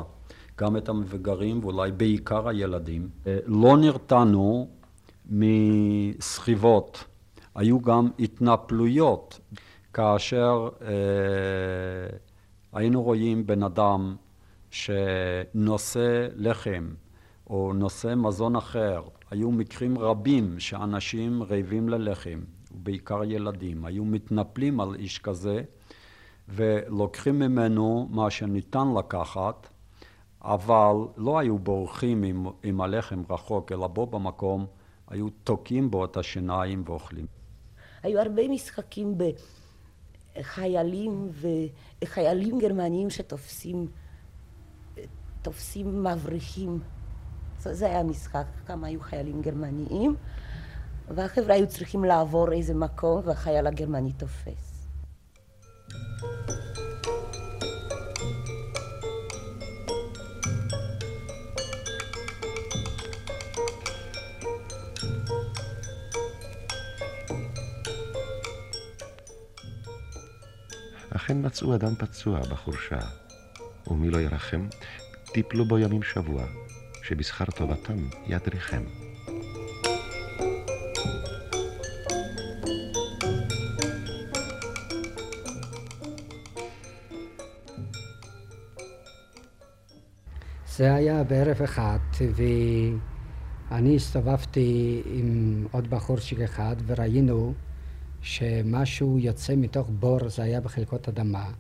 [0.59, 3.09] גם את המבוגרים ואולי בעיקר הילדים.
[3.47, 4.69] לא נרתענו
[5.31, 7.05] מסחיבות,
[7.55, 9.41] היו גם התנפלויות
[9.93, 10.89] כאשר אה,
[12.73, 14.17] היינו רואים בן אדם
[14.71, 16.89] שנושא לחם
[17.51, 19.03] או נושא מזון אחר.
[19.31, 22.41] היו מקרים רבים שאנשים רעבים ללחם,
[22.73, 25.63] ובעיקר ילדים, היו מתנפלים על איש כזה
[26.49, 29.69] ולוקחים ממנו מה שניתן לקחת,
[30.45, 34.67] אבל לא היו בורחים עם, עם הלחם רחוק, אלא בו במקום
[35.09, 37.27] היו תוקעים בו את השיניים ואוכלים.
[38.03, 39.19] היו הרבה משחקים
[40.37, 41.31] בחיילים
[42.03, 43.87] וחיילים גרמניים שתופסים
[45.43, 46.81] תופסים מבריחים.
[47.59, 50.17] זה היה משחק, כמה היו חיילים גרמניים,
[51.09, 54.87] והחבר'ה היו צריכים לעבור איזה מקום והחייל הגרמני תופס.
[71.25, 72.99] אכן מצאו אדם פצוע בחורשה,
[73.87, 74.69] ומי לא ירחם,
[75.25, 76.45] טיפלו בו ימים שבוע,
[77.03, 78.83] שבשכר טובתם ידריכם.
[90.69, 91.99] זה היה בערב אחד,
[93.71, 97.55] ואני הסתובבתי עם עוד בחורשיק אחד, וראינו
[98.25, 101.51] שמשהו יוצא מתוך בור, זה היה בחלקות אדמה.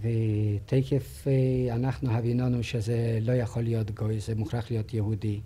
[0.00, 5.40] ותקף אה, אנחנו הביננו שזה לא יכול להיות גוי, זה מוכרח להיות יהודי.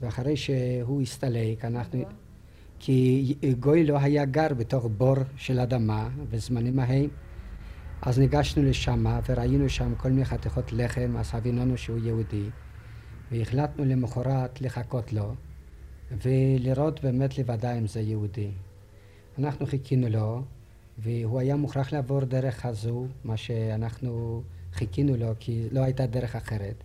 [0.00, 2.04] ואחרי שהוא הסתלק, אנחנו...
[2.78, 7.08] כי גוי לא היה גר בתוך בור של אדמה בזמנים ההם.
[8.02, 12.44] אז ניגשנו לשם וראינו שם כל מיני חתיכות לחם, אז הביננו שהוא יהודי.
[13.32, 15.34] והחלטנו למחרת לחכות לו
[16.22, 18.50] ולראות באמת לוודא אם זה יהודי.
[19.38, 20.42] אנחנו חיכינו לו,
[20.98, 26.84] והוא היה מוכרח לעבור דרך הזו, מה שאנחנו חיכינו לו, כי לא הייתה דרך אחרת.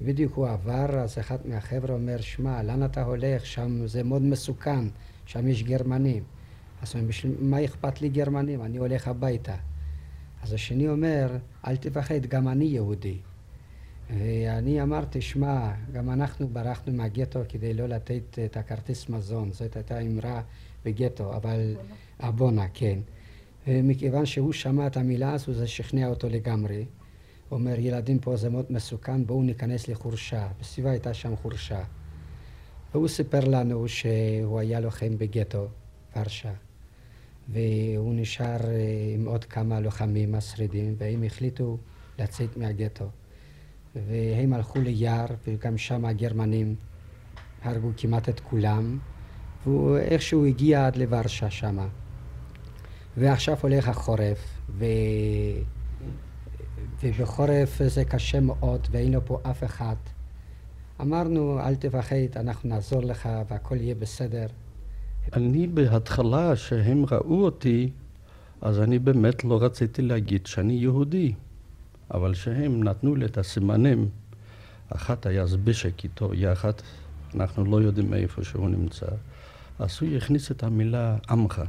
[0.00, 3.46] בדיוק הוא עבר, אז אחד מהחבר'ה אומר, שמע, לאן אתה הולך?
[3.46, 4.84] שם זה מאוד מסוכן,
[5.26, 6.22] שם יש גרמנים.
[6.82, 8.62] אז הוא אומר, מה אכפת לי גרמנים?
[8.62, 9.56] אני הולך הביתה.
[10.42, 13.18] אז השני אומר, אל תפחד, גם אני יהודי.
[14.10, 19.52] ואני אמרתי, שמע, גם אנחנו ברחנו מהגטו כדי לא לתת את הכרטיס מזון.
[19.52, 20.42] זאת הייתה אמרה
[20.84, 21.76] בגטו, אבל...
[22.20, 22.98] אבונה, כן.
[23.66, 26.84] מכיוון שהוא שמע את המילה הזו, זה שכנע אותו לגמרי.
[27.48, 30.48] הוא אומר, ילדים פה זה מאוד מסוכן, בואו ניכנס לחורשה.
[30.60, 31.84] בסביבה הייתה שם חורשה.
[32.94, 35.66] והוא סיפר לנו שהוא היה לוחם בגטו,
[36.16, 36.52] ורשה.
[37.48, 38.58] והוא נשאר
[39.14, 41.78] עם עוד כמה לוחמים השרידים, והם החליטו
[42.18, 43.08] לצאת מהגטו.
[43.94, 46.74] והם הלכו ליער, וגם שם הגרמנים
[47.62, 48.98] הרגו כמעט את כולם,
[49.66, 51.86] והוא איכשהו הגיע עד לוורשה שמה.
[53.16, 54.38] ועכשיו הולך החורף,
[54.68, 54.84] ו...
[57.02, 59.96] ובחורף זה קשה מאוד, ואין לו פה אף אחד.
[61.00, 64.46] אמרנו, אל תפחד, אנחנו נעזור לך והכל יהיה בסדר.
[65.32, 67.90] אני בהתחלה, שהם ראו אותי,
[68.60, 71.32] אז אני באמת לא רציתי להגיד שאני יהודי.
[72.14, 74.08] אבל שהם נתנו לי את הסימנים,
[74.88, 76.72] אחת היה זבישק איתו יחד,
[77.34, 79.06] אנחנו לא יודעים איפה שהוא נמצא,
[79.78, 81.62] אז הוא הכניס את המילה עמך.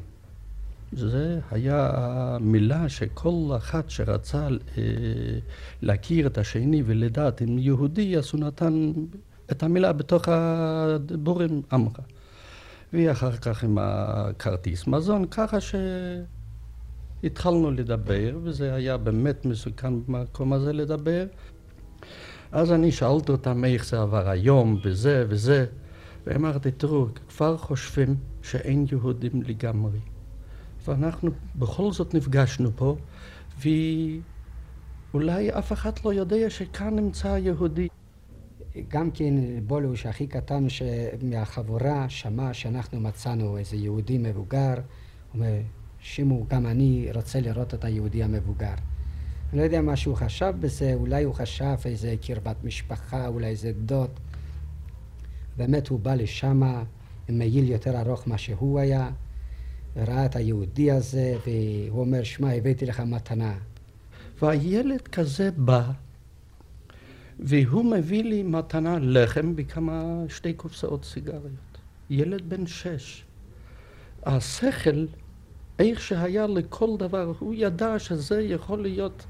[0.91, 4.83] זה היה המילה שכל אחד שרצה אה,
[5.81, 8.91] להכיר את השני ולדעת אם יהודי, אז הוא נתן
[9.51, 11.99] את המילה בתוך הדיבורים עמך.
[12.93, 15.57] ואחר כך עם הכרטיס מזון, ככה
[17.23, 21.25] שהתחלנו לדבר, וזה היה באמת מסוכן במקום הזה לדבר.
[22.51, 25.65] אז אני שאלתי אותם איך זה עבר היום, וזה וזה,
[26.25, 29.99] ואמרתי, תראו, כבר חושבים שאין יהודים לגמרי.
[30.87, 32.95] ואנחנו בכל זאת נפגשנו פה,
[35.13, 37.87] ואולי אף אחד לא יודע שכאן נמצא יהודי.
[38.87, 39.33] גם כן
[39.67, 40.67] בולוש הכי קטן
[41.21, 44.81] מהחבורה שמע שאנחנו מצאנו איזה יהודי מבוגר, הוא
[45.33, 45.57] אומר,
[45.99, 48.73] שימו, גם אני רוצה לראות את היהודי המבוגר.
[49.49, 53.71] אני לא יודע מה שהוא חשב בזה, אולי הוא חשב איזה קרבת משפחה, אולי איזה
[53.85, 54.09] דוד.
[55.57, 56.63] באמת הוא בא לשם
[57.29, 59.09] עם מעיל יותר ארוך ממה שהוא היה,
[59.95, 63.53] וראה את היהודי הזה, והוא אומר, שמע, הבאתי לך מתנה.
[64.41, 65.91] והילד כזה בא,
[67.39, 71.77] והוא מביא לי מתנה לחם וכמה, שתי קופסאות סיגריות.
[72.09, 73.23] ילד בן שש.
[74.25, 75.05] השכל,
[75.79, 79.25] איך שהיה לכל דבר, הוא ידע שזה יכול להיות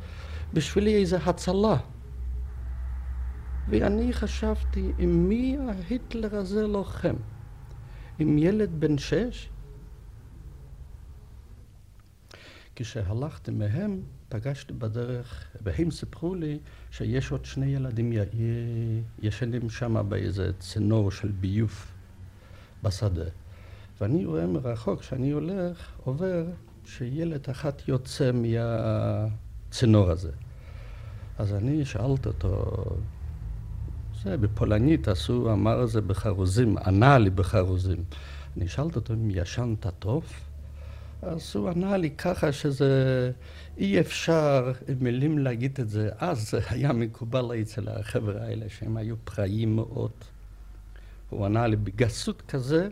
[0.53, 1.77] בשבילי איזה הצלה.
[3.69, 7.15] ואני חשבתי, עם מי ההיטלר הזה לוחם?
[8.19, 9.49] עם ילד בן שש?
[12.75, 16.59] כשהלכתי מהם, פגשתי בדרך, והם סיפרו לי
[16.91, 18.13] שיש עוד שני ילדים
[19.21, 21.85] ישנים שם באיזה צינור של ביוב
[22.83, 23.29] בשדה.
[24.01, 26.45] ואני רואה מרחוק, כשאני הולך, עובר,
[26.85, 30.31] שילד אחד יוצא מהצינור הזה.
[31.37, 32.75] אז אני שאלתי אותו,
[34.23, 38.03] זה בפולנית עשו, אמר זה בחרוזים, ענה לי בחרוזים.
[38.57, 40.23] אני שאלתי אותו אם ישנת טוב?
[41.21, 43.31] אז הוא ענה לי ככה שזה
[43.77, 46.09] אי אפשר מילים להגיד את זה.
[46.17, 50.11] אז זה היה מקובל אצל החבר'ה האלה שהם היו פראיים מאוד.
[51.29, 52.89] הוא ענה לי בגסות כזה,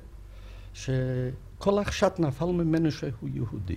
[0.73, 3.75] שכל החשד נפל ממנו שהוא יהודי.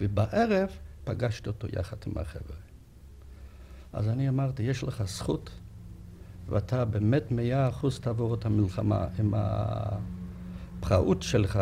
[0.00, 0.68] ובערב
[1.04, 2.56] פגשתי אותו יחד עם החבר'ה.
[3.92, 5.50] אז אני אמרתי, יש לך זכות,
[6.48, 11.60] ואתה באמת מאה אחוז תעבור את המלחמה עם הפראות שלך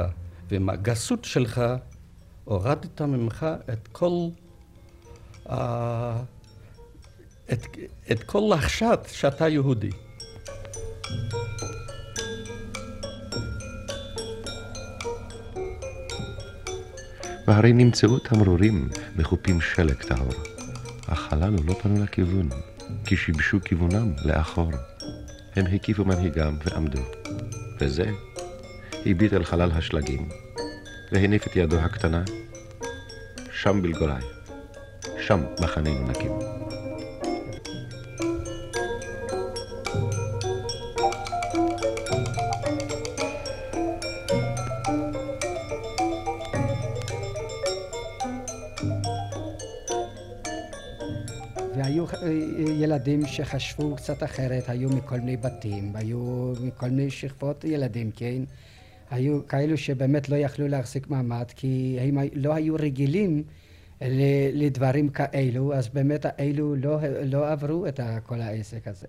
[0.50, 1.62] ועם הגסות שלך,
[2.44, 4.28] הורדת ממך את כל,
[5.46, 5.50] uh,
[7.52, 7.66] את,
[8.12, 9.90] את כל לחשת שאתה יהודי.
[17.46, 20.32] והרי נמצאו תמרורים מחופים שלג טהור,
[21.06, 22.48] אך הללו לא פנו לכיוון,
[23.04, 24.70] כי שיבשו כיוונם לאחור.
[25.56, 27.02] הם הקיפו מנהיגם ועמדו,
[27.80, 28.10] וזה
[29.06, 30.28] הביט אל חלל השלגים,
[31.12, 32.22] והניף את ידו הקטנה,
[33.52, 34.22] שם בלגולי,
[35.20, 36.32] שם מחננו נקים.
[51.82, 52.28] והיו אה,
[52.72, 58.42] ילדים שחשבו קצת אחרת, היו מכל מיני בתים, היו מכל מיני שכבות ילדים, כן?
[59.10, 63.42] היו כאלו שבאמת לא יכלו להחזיק מעמד כי הם לא היו רגילים
[64.52, 69.06] לדברים כאלו, אז באמת האלו לא, לא עברו את כל העסק הזה.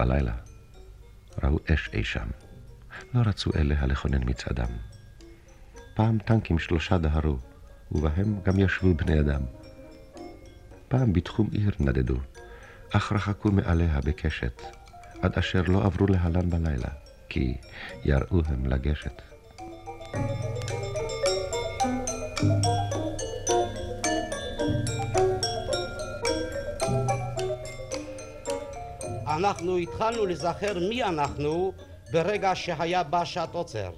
[0.00, 0.32] בלילה
[1.42, 2.28] ראו אש אי שם.
[3.14, 4.68] לא רצו אלה לכונן מצעדם.
[5.94, 7.36] פעם טנקים שלושה דהרו,
[7.92, 9.40] ובהם גם ישבו בני אדם.
[10.88, 12.16] פעם בתחום עיר נדדו,
[12.90, 14.62] אך רחקו מעליה בקשת,
[15.22, 16.88] עד אשר לא עברו להלן בלילה,
[17.28, 17.56] כי
[18.04, 19.22] יראו הם לגשת.
[29.36, 31.72] אנחנו התחלנו לזכר מי אנחנו
[32.12, 33.90] ברגע שהיה בא שעת עוצר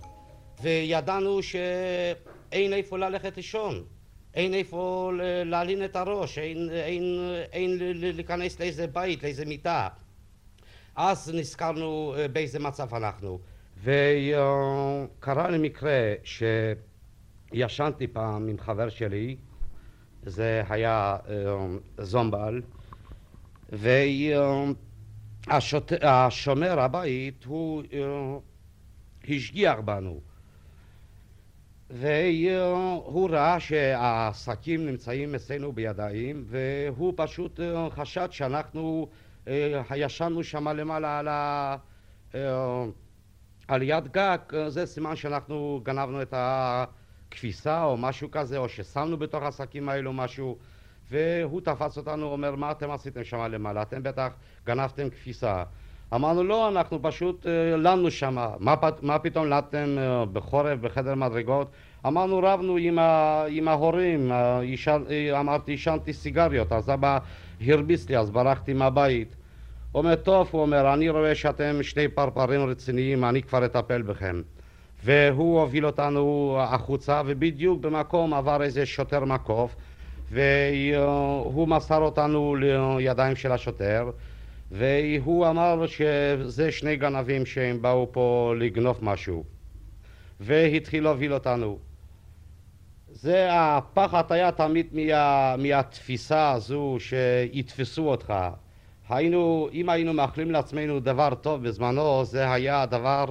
[0.63, 3.85] וידענו שאין איפה ללכת לישון
[4.35, 5.11] אין איפה
[5.45, 7.03] להלין את הראש, אין, אין,
[7.53, 7.79] אין
[8.17, 9.89] להיכנס לאיזה בית, לאיזה מיטה.
[10.97, 13.39] אז נזכרנו באיזה מצב אנחנו.
[13.83, 16.15] וקרה לי מקרה
[17.53, 19.37] שישנתי פעם עם חבר שלי,
[20.23, 21.17] זה היה
[21.99, 22.63] זומבל,
[25.49, 27.83] והשומר הבית הוא
[29.29, 30.21] השגיח בנו.
[31.91, 39.09] והוא ראה שהשקים נמצאים אצלנו בידיים, והוא פשוט חשד שאנחנו
[39.97, 41.77] ישנו שם למעלה על, ה...
[43.69, 44.39] על יד גג,
[44.69, 50.59] זה סימן שאנחנו גנבנו את הכביסה או משהו כזה, או ששמנו בתוך השקים האלו משהו,
[51.13, 53.83] והוא תפס אותנו, אומר, מה אתם עשיתם שם למעלה?
[53.83, 54.33] אתם בטח
[54.67, 55.63] גנבתם כביסה.
[56.15, 57.47] אמרנו לא, אנחנו פשוט
[57.77, 59.97] לנו שם, מה, מה פתאום לנתם
[60.33, 61.71] בחורף בחדר מדרגות?
[62.07, 64.33] אמרנו רבנו עם, ה, עם ההורים,
[64.63, 65.03] אישן,
[65.41, 67.19] אמרתי עישנתי סיגריות, אז אבא
[67.61, 69.37] הרביץ לי, אז ברחתי מהבית.
[69.93, 74.43] הוא אומר, טוב, הוא אומר, אני רואה שאתם שני פרפרים רציניים, אני כבר אטפל בכם.
[75.05, 79.77] והוא הוביל אותנו החוצה, ובדיוק במקום עבר איזה שוטר מקוף,
[80.33, 82.57] והוא מסר אותנו
[82.99, 84.11] לידיים של השוטר.
[84.73, 89.45] והוא אמר שזה שני גנבים שהם באו פה לגנוב משהו
[90.41, 91.79] והתחיל להוביל אותנו
[93.09, 98.35] זה הפחד היה תמיד מה, מהתפיסה הזו שיתפסו אותך
[99.09, 103.25] היינו, אם היינו מאחלים לעצמנו דבר טוב בזמנו זה היה הדבר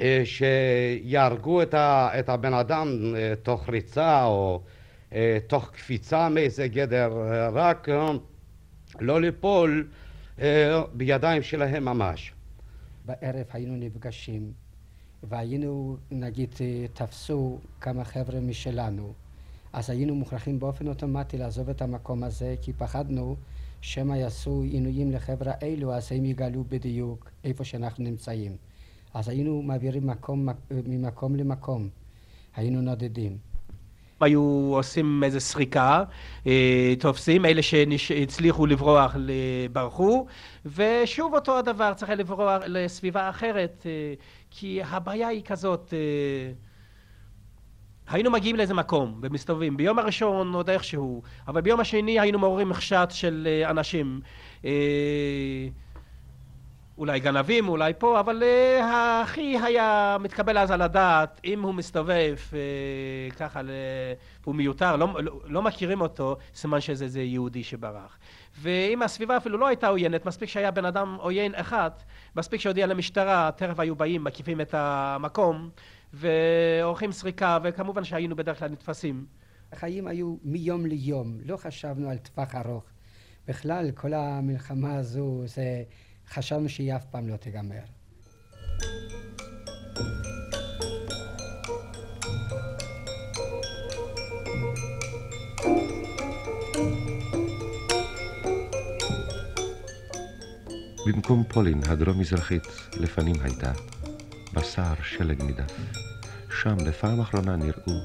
[0.00, 1.74] אה, שיהרגו את,
[2.18, 4.60] את הבן אדם אה, תוך ריצה או
[5.46, 7.12] תוך קפיצה מאיזה גדר
[7.52, 7.88] רק
[9.00, 9.88] לא ליפול
[10.40, 12.32] אה, בידיים שלהם ממש.
[13.04, 14.52] בערב היינו נפגשים
[15.28, 19.12] והיינו, נגיד, אה, תפסו כמה חבר'ה משלנו,
[19.72, 23.36] אז היינו מוכרחים באופן אוטומטי לעזוב את המקום הזה, כי פחדנו
[23.80, 28.56] שמא יעשו עינויים לחבר'ה אלו, אז הם יגלו בדיוק איפה שאנחנו נמצאים.
[29.14, 31.88] אז היינו מעבירים מקום, ממקום למקום,
[32.56, 33.38] היינו נודדים.
[34.24, 36.04] היו עושים איזה סריקה,
[36.46, 37.62] אה, תופסים, אלה
[37.96, 39.16] שהצליחו לברוח
[39.72, 40.26] ברחו,
[40.66, 44.14] ושוב אותו הדבר, צריך לברוח לסביבה אחרת, אה,
[44.50, 46.52] כי הבעיה היא כזאת, אה,
[48.08, 53.08] היינו מגיעים לאיזה מקום ומסתובבים, ביום הראשון עוד איכשהו, אבל ביום השני היינו מעוררים מחשט
[53.10, 54.20] של אנשים
[56.98, 62.36] אולי גנבים, אולי פה, אבל uh, הכי היה מתקבל אז על הדעת, אם הוא מסתובב
[62.50, 63.60] uh, ככה,
[64.44, 68.18] הוא מיותר, לא, לא, לא מכירים אותו, סימן שזה זה יהודי שברח.
[68.60, 71.90] ואם הסביבה אפילו לא הייתה עוינת, מספיק שהיה בן אדם עוין אחד,
[72.36, 75.70] מספיק שהודיע למשטרה, תכף היו באים, מקיפים את המקום,
[76.12, 79.26] ועורכים סריקה, וכמובן שהיינו בדרך כלל נתפסים.
[79.72, 82.84] החיים היו מיום ליום, לא חשבנו על טווח ארוך.
[83.48, 85.82] בכלל, כל המלחמה הזו זה...
[86.28, 87.80] חשבנו שהיא אף פעם לא תיגמר.
[101.06, 102.62] במקום פולין הדרום-מזרחית
[102.92, 103.72] לפנים הייתה,
[104.54, 105.72] בשר שלג נידף.
[106.62, 108.00] שם לפעם אחרונה נראו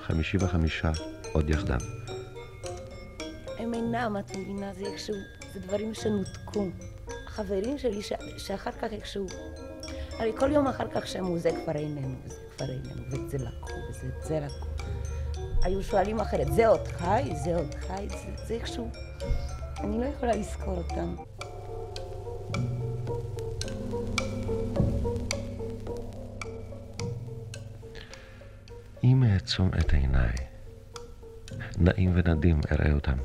[0.00, 0.90] חמישים וחמישה
[1.32, 1.78] עוד יחדיו.
[3.58, 5.14] הם אינם, את מבינה, זה איכשהו,
[5.54, 6.68] זה דברים שנותקו.
[7.34, 8.12] חברים שלי ש...
[8.38, 9.26] שאחר כך איכשהו,
[10.18, 13.72] הרי כל יום אחר כך שמעו זה כבר איננו, וזה כבר איננו, ואת זה לקחו,
[13.90, 14.66] וזה זה לקחו.
[15.62, 17.32] היו שואלים אחרת, זה עוד חי?
[17.44, 18.06] זה עוד חי?
[18.08, 18.90] זה, זה איכשהו,
[19.80, 21.14] אני לא יכולה לזכור אותם.
[29.04, 30.32] אם אעצום את עיניי,
[31.78, 33.16] נעים ונדים אראה אותם.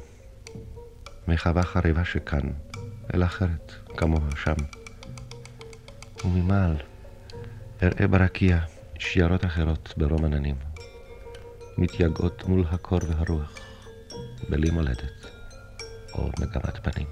[1.28, 2.49] מחווה חריבה שכאן,
[3.14, 4.55] אל אחרת, כמוה שם.
[6.26, 6.76] וממעל
[7.84, 8.60] אראה ברקיע
[8.99, 10.55] שיירות אחרות ברום עננים,
[11.78, 13.55] מתייגעות מול הקור והרוח,
[14.49, 15.26] בלי מולדת
[16.14, 17.07] או מגמת פנים.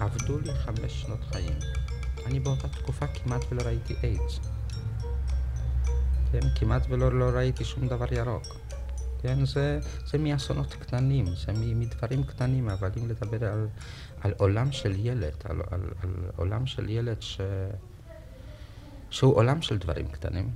[0.00, 1.58] עבדו לי חמש שנות חיים.
[2.26, 4.40] אני באותה תקופה כמעט ולא ראיתי איידס.
[6.32, 8.42] כן, כמעט ולא לא ראיתי שום דבר ירוק.
[9.22, 13.68] כן, זה, זה מאסונות קטנים, זה מדברים קטנים, אבל אם לדבר על,
[14.20, 17.40] על עולם של ילד, על, על, על עולם של ילד ש...
[19.10, 20.50] שהוא עולם של דברים קטנים,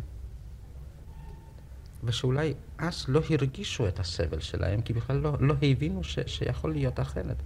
[2.04, 7.00] ושאולי אז לא הרגישו את הסבל שלהם, כי בכלל לא, לא הבינו ש, שיכול להיות
[7.00, 7.42] אחרת.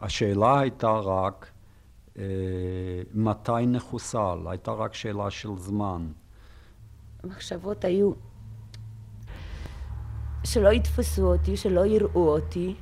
[0.00, 1.50] השאלה הייתה רק
[2.18, 2.22] אה,
[3.14, 6.06] מתי נחוסל, הייתה רק שאלה של זמן.
[7.26, 8.12] המחשבות היו
[10.44, 12.74] שלא יתפסו אותי, שלא יראו אותי,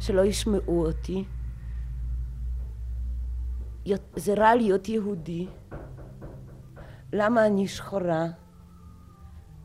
[0.00, 1.24] שלא ישמעו אותי.
[4.16, 5.46] זה רע להיות יהודי.
[7.12, 8.26] למה אני שחורה?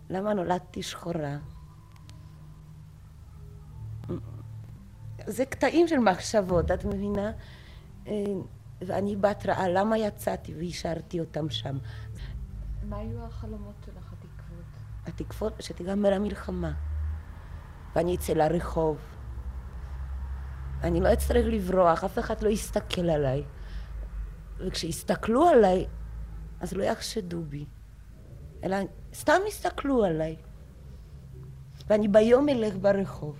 [0.09, 1.37] למה נולדתי שחורה?
[5.27, 7.31] זה קטעים של מחשבות, את מבינה?
[8.07, 8.13] אה,
[8.81, 11.77] ואני בהתראה, למה יצאתי והשארתי אותם שם?
[12.89, 14.65] מה היו החלומות שלך, התקוות?
[15.05, 16.73] התקוות שתיגמר המלחמה,
[17.95, 18.97] ואני אצא לרחוב.
[20.83, 23.43] אני לא אצטרך לברוח, אף אחד לא יסתכל עליי.
[24.59, 25.85] וכשיסתכלו עליי,
[26.59, 27.65] אז לא יחשדו בי,
[28.63, 28.77] אלא
[29.13, 30.35] סתם יסתכלו עליי.
[31.87, 33.37] ואני ביום אלך ברחוב,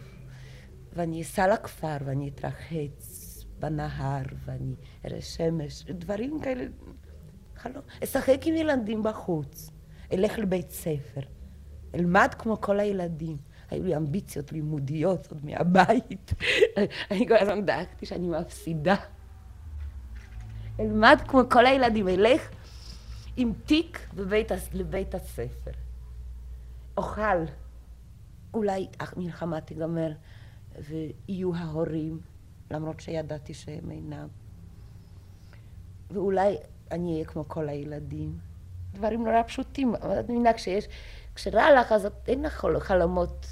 [0.94, 3.28] ואני אסע לכפר, ואני אתרחץ
[3.60, 4.76] בנהר, ואני
[5.06, 6.66] אראה שמש, דברים כאלה,
[7.58, 7.84] חלום.
[8.04, 9.70] אשחק עם ילדים בחוץ,
[10.14, 11.22] אלך לבית ספר,
[11.96, 13.38] אלמד כמו כל הילדים.
[13.70, 16.34] היו לי אמביציות לימודיות עוד מהבית.
[17.12, 18.96] אני כל הזמן דאגתי שאני מפסידה.
[20.80, 22.50] אלמד כמו כל הילדים, אלך
[23.38, 25.72] עם תיק בבית, לבית הספר.
[26.98, 27.46] אוכל.
[28.54, 30.12] אולי המלחמה תיגמר
[30.80, 32.20] ויהיו ההורים,
[32.72, 34.28] למרות שידעתי שהם אינם.
[36.12, 36.58] ואולי
[36.92, 38.38] אני אהיה כמו כל הילדים.
[38.94, 39.96] דברים נורא פשוטים.
[39.96, 40.88] את מבינה, כשיש,
[41.36, 43.46] כשרע לך, אז אין לך חלומות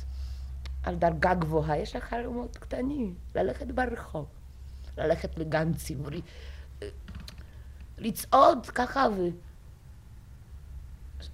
[0.83, 3.15] על דרגה גבוהה, יש לך חלומות קטנים.
[3.35, 4.25] ללכת ברחוב,
[4.97, 6.21] ללכת לגן ציבורי,
[7.97, 9.27] לצעוד ככה ו...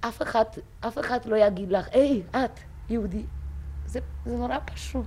[0.02, 0.44] אף אחד,
[0.80, 3.26] אף אחד לא יגיד לך, היי, את, יהודי.
[3.86, 5.06] זה, זה נורא פשוט.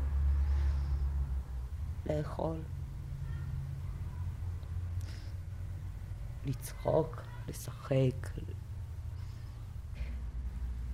[2.06, 2.56] לאכול,
[6.46, 8.28] לצחוק, לשחק,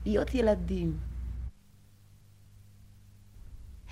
[0.07, 0.97] להיות ילדים.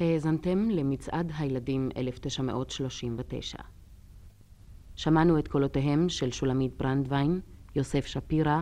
[0.00, 3.58] האזנתם למצעד הילדים 1939.
[4.96, 7.40] שמענו את קולותיהם של שולמית ברנדווין,
[7.74, 8.60] יוסף שפירא,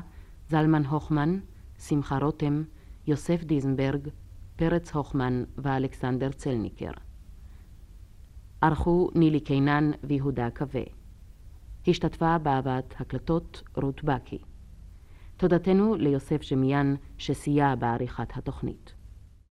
[0.49, 1.39] זלמן הוכמן,
[1.79, 2.63] שמחה רותם,
[3.07, 4.09] יוסף דיזנברג,
[4.57, 6.91] פרץ הוכמן ואלכסנדר צלניקר.
[8.61, 10.96] ערכו נילי קינן ויהודה קווה.
[11.89, 14.39] השתתפה בהבאת הקלטות רות בקי.
[15.37, 18.96] תודתנו ליוסף שמיין שסייע בעריכת התוכנית.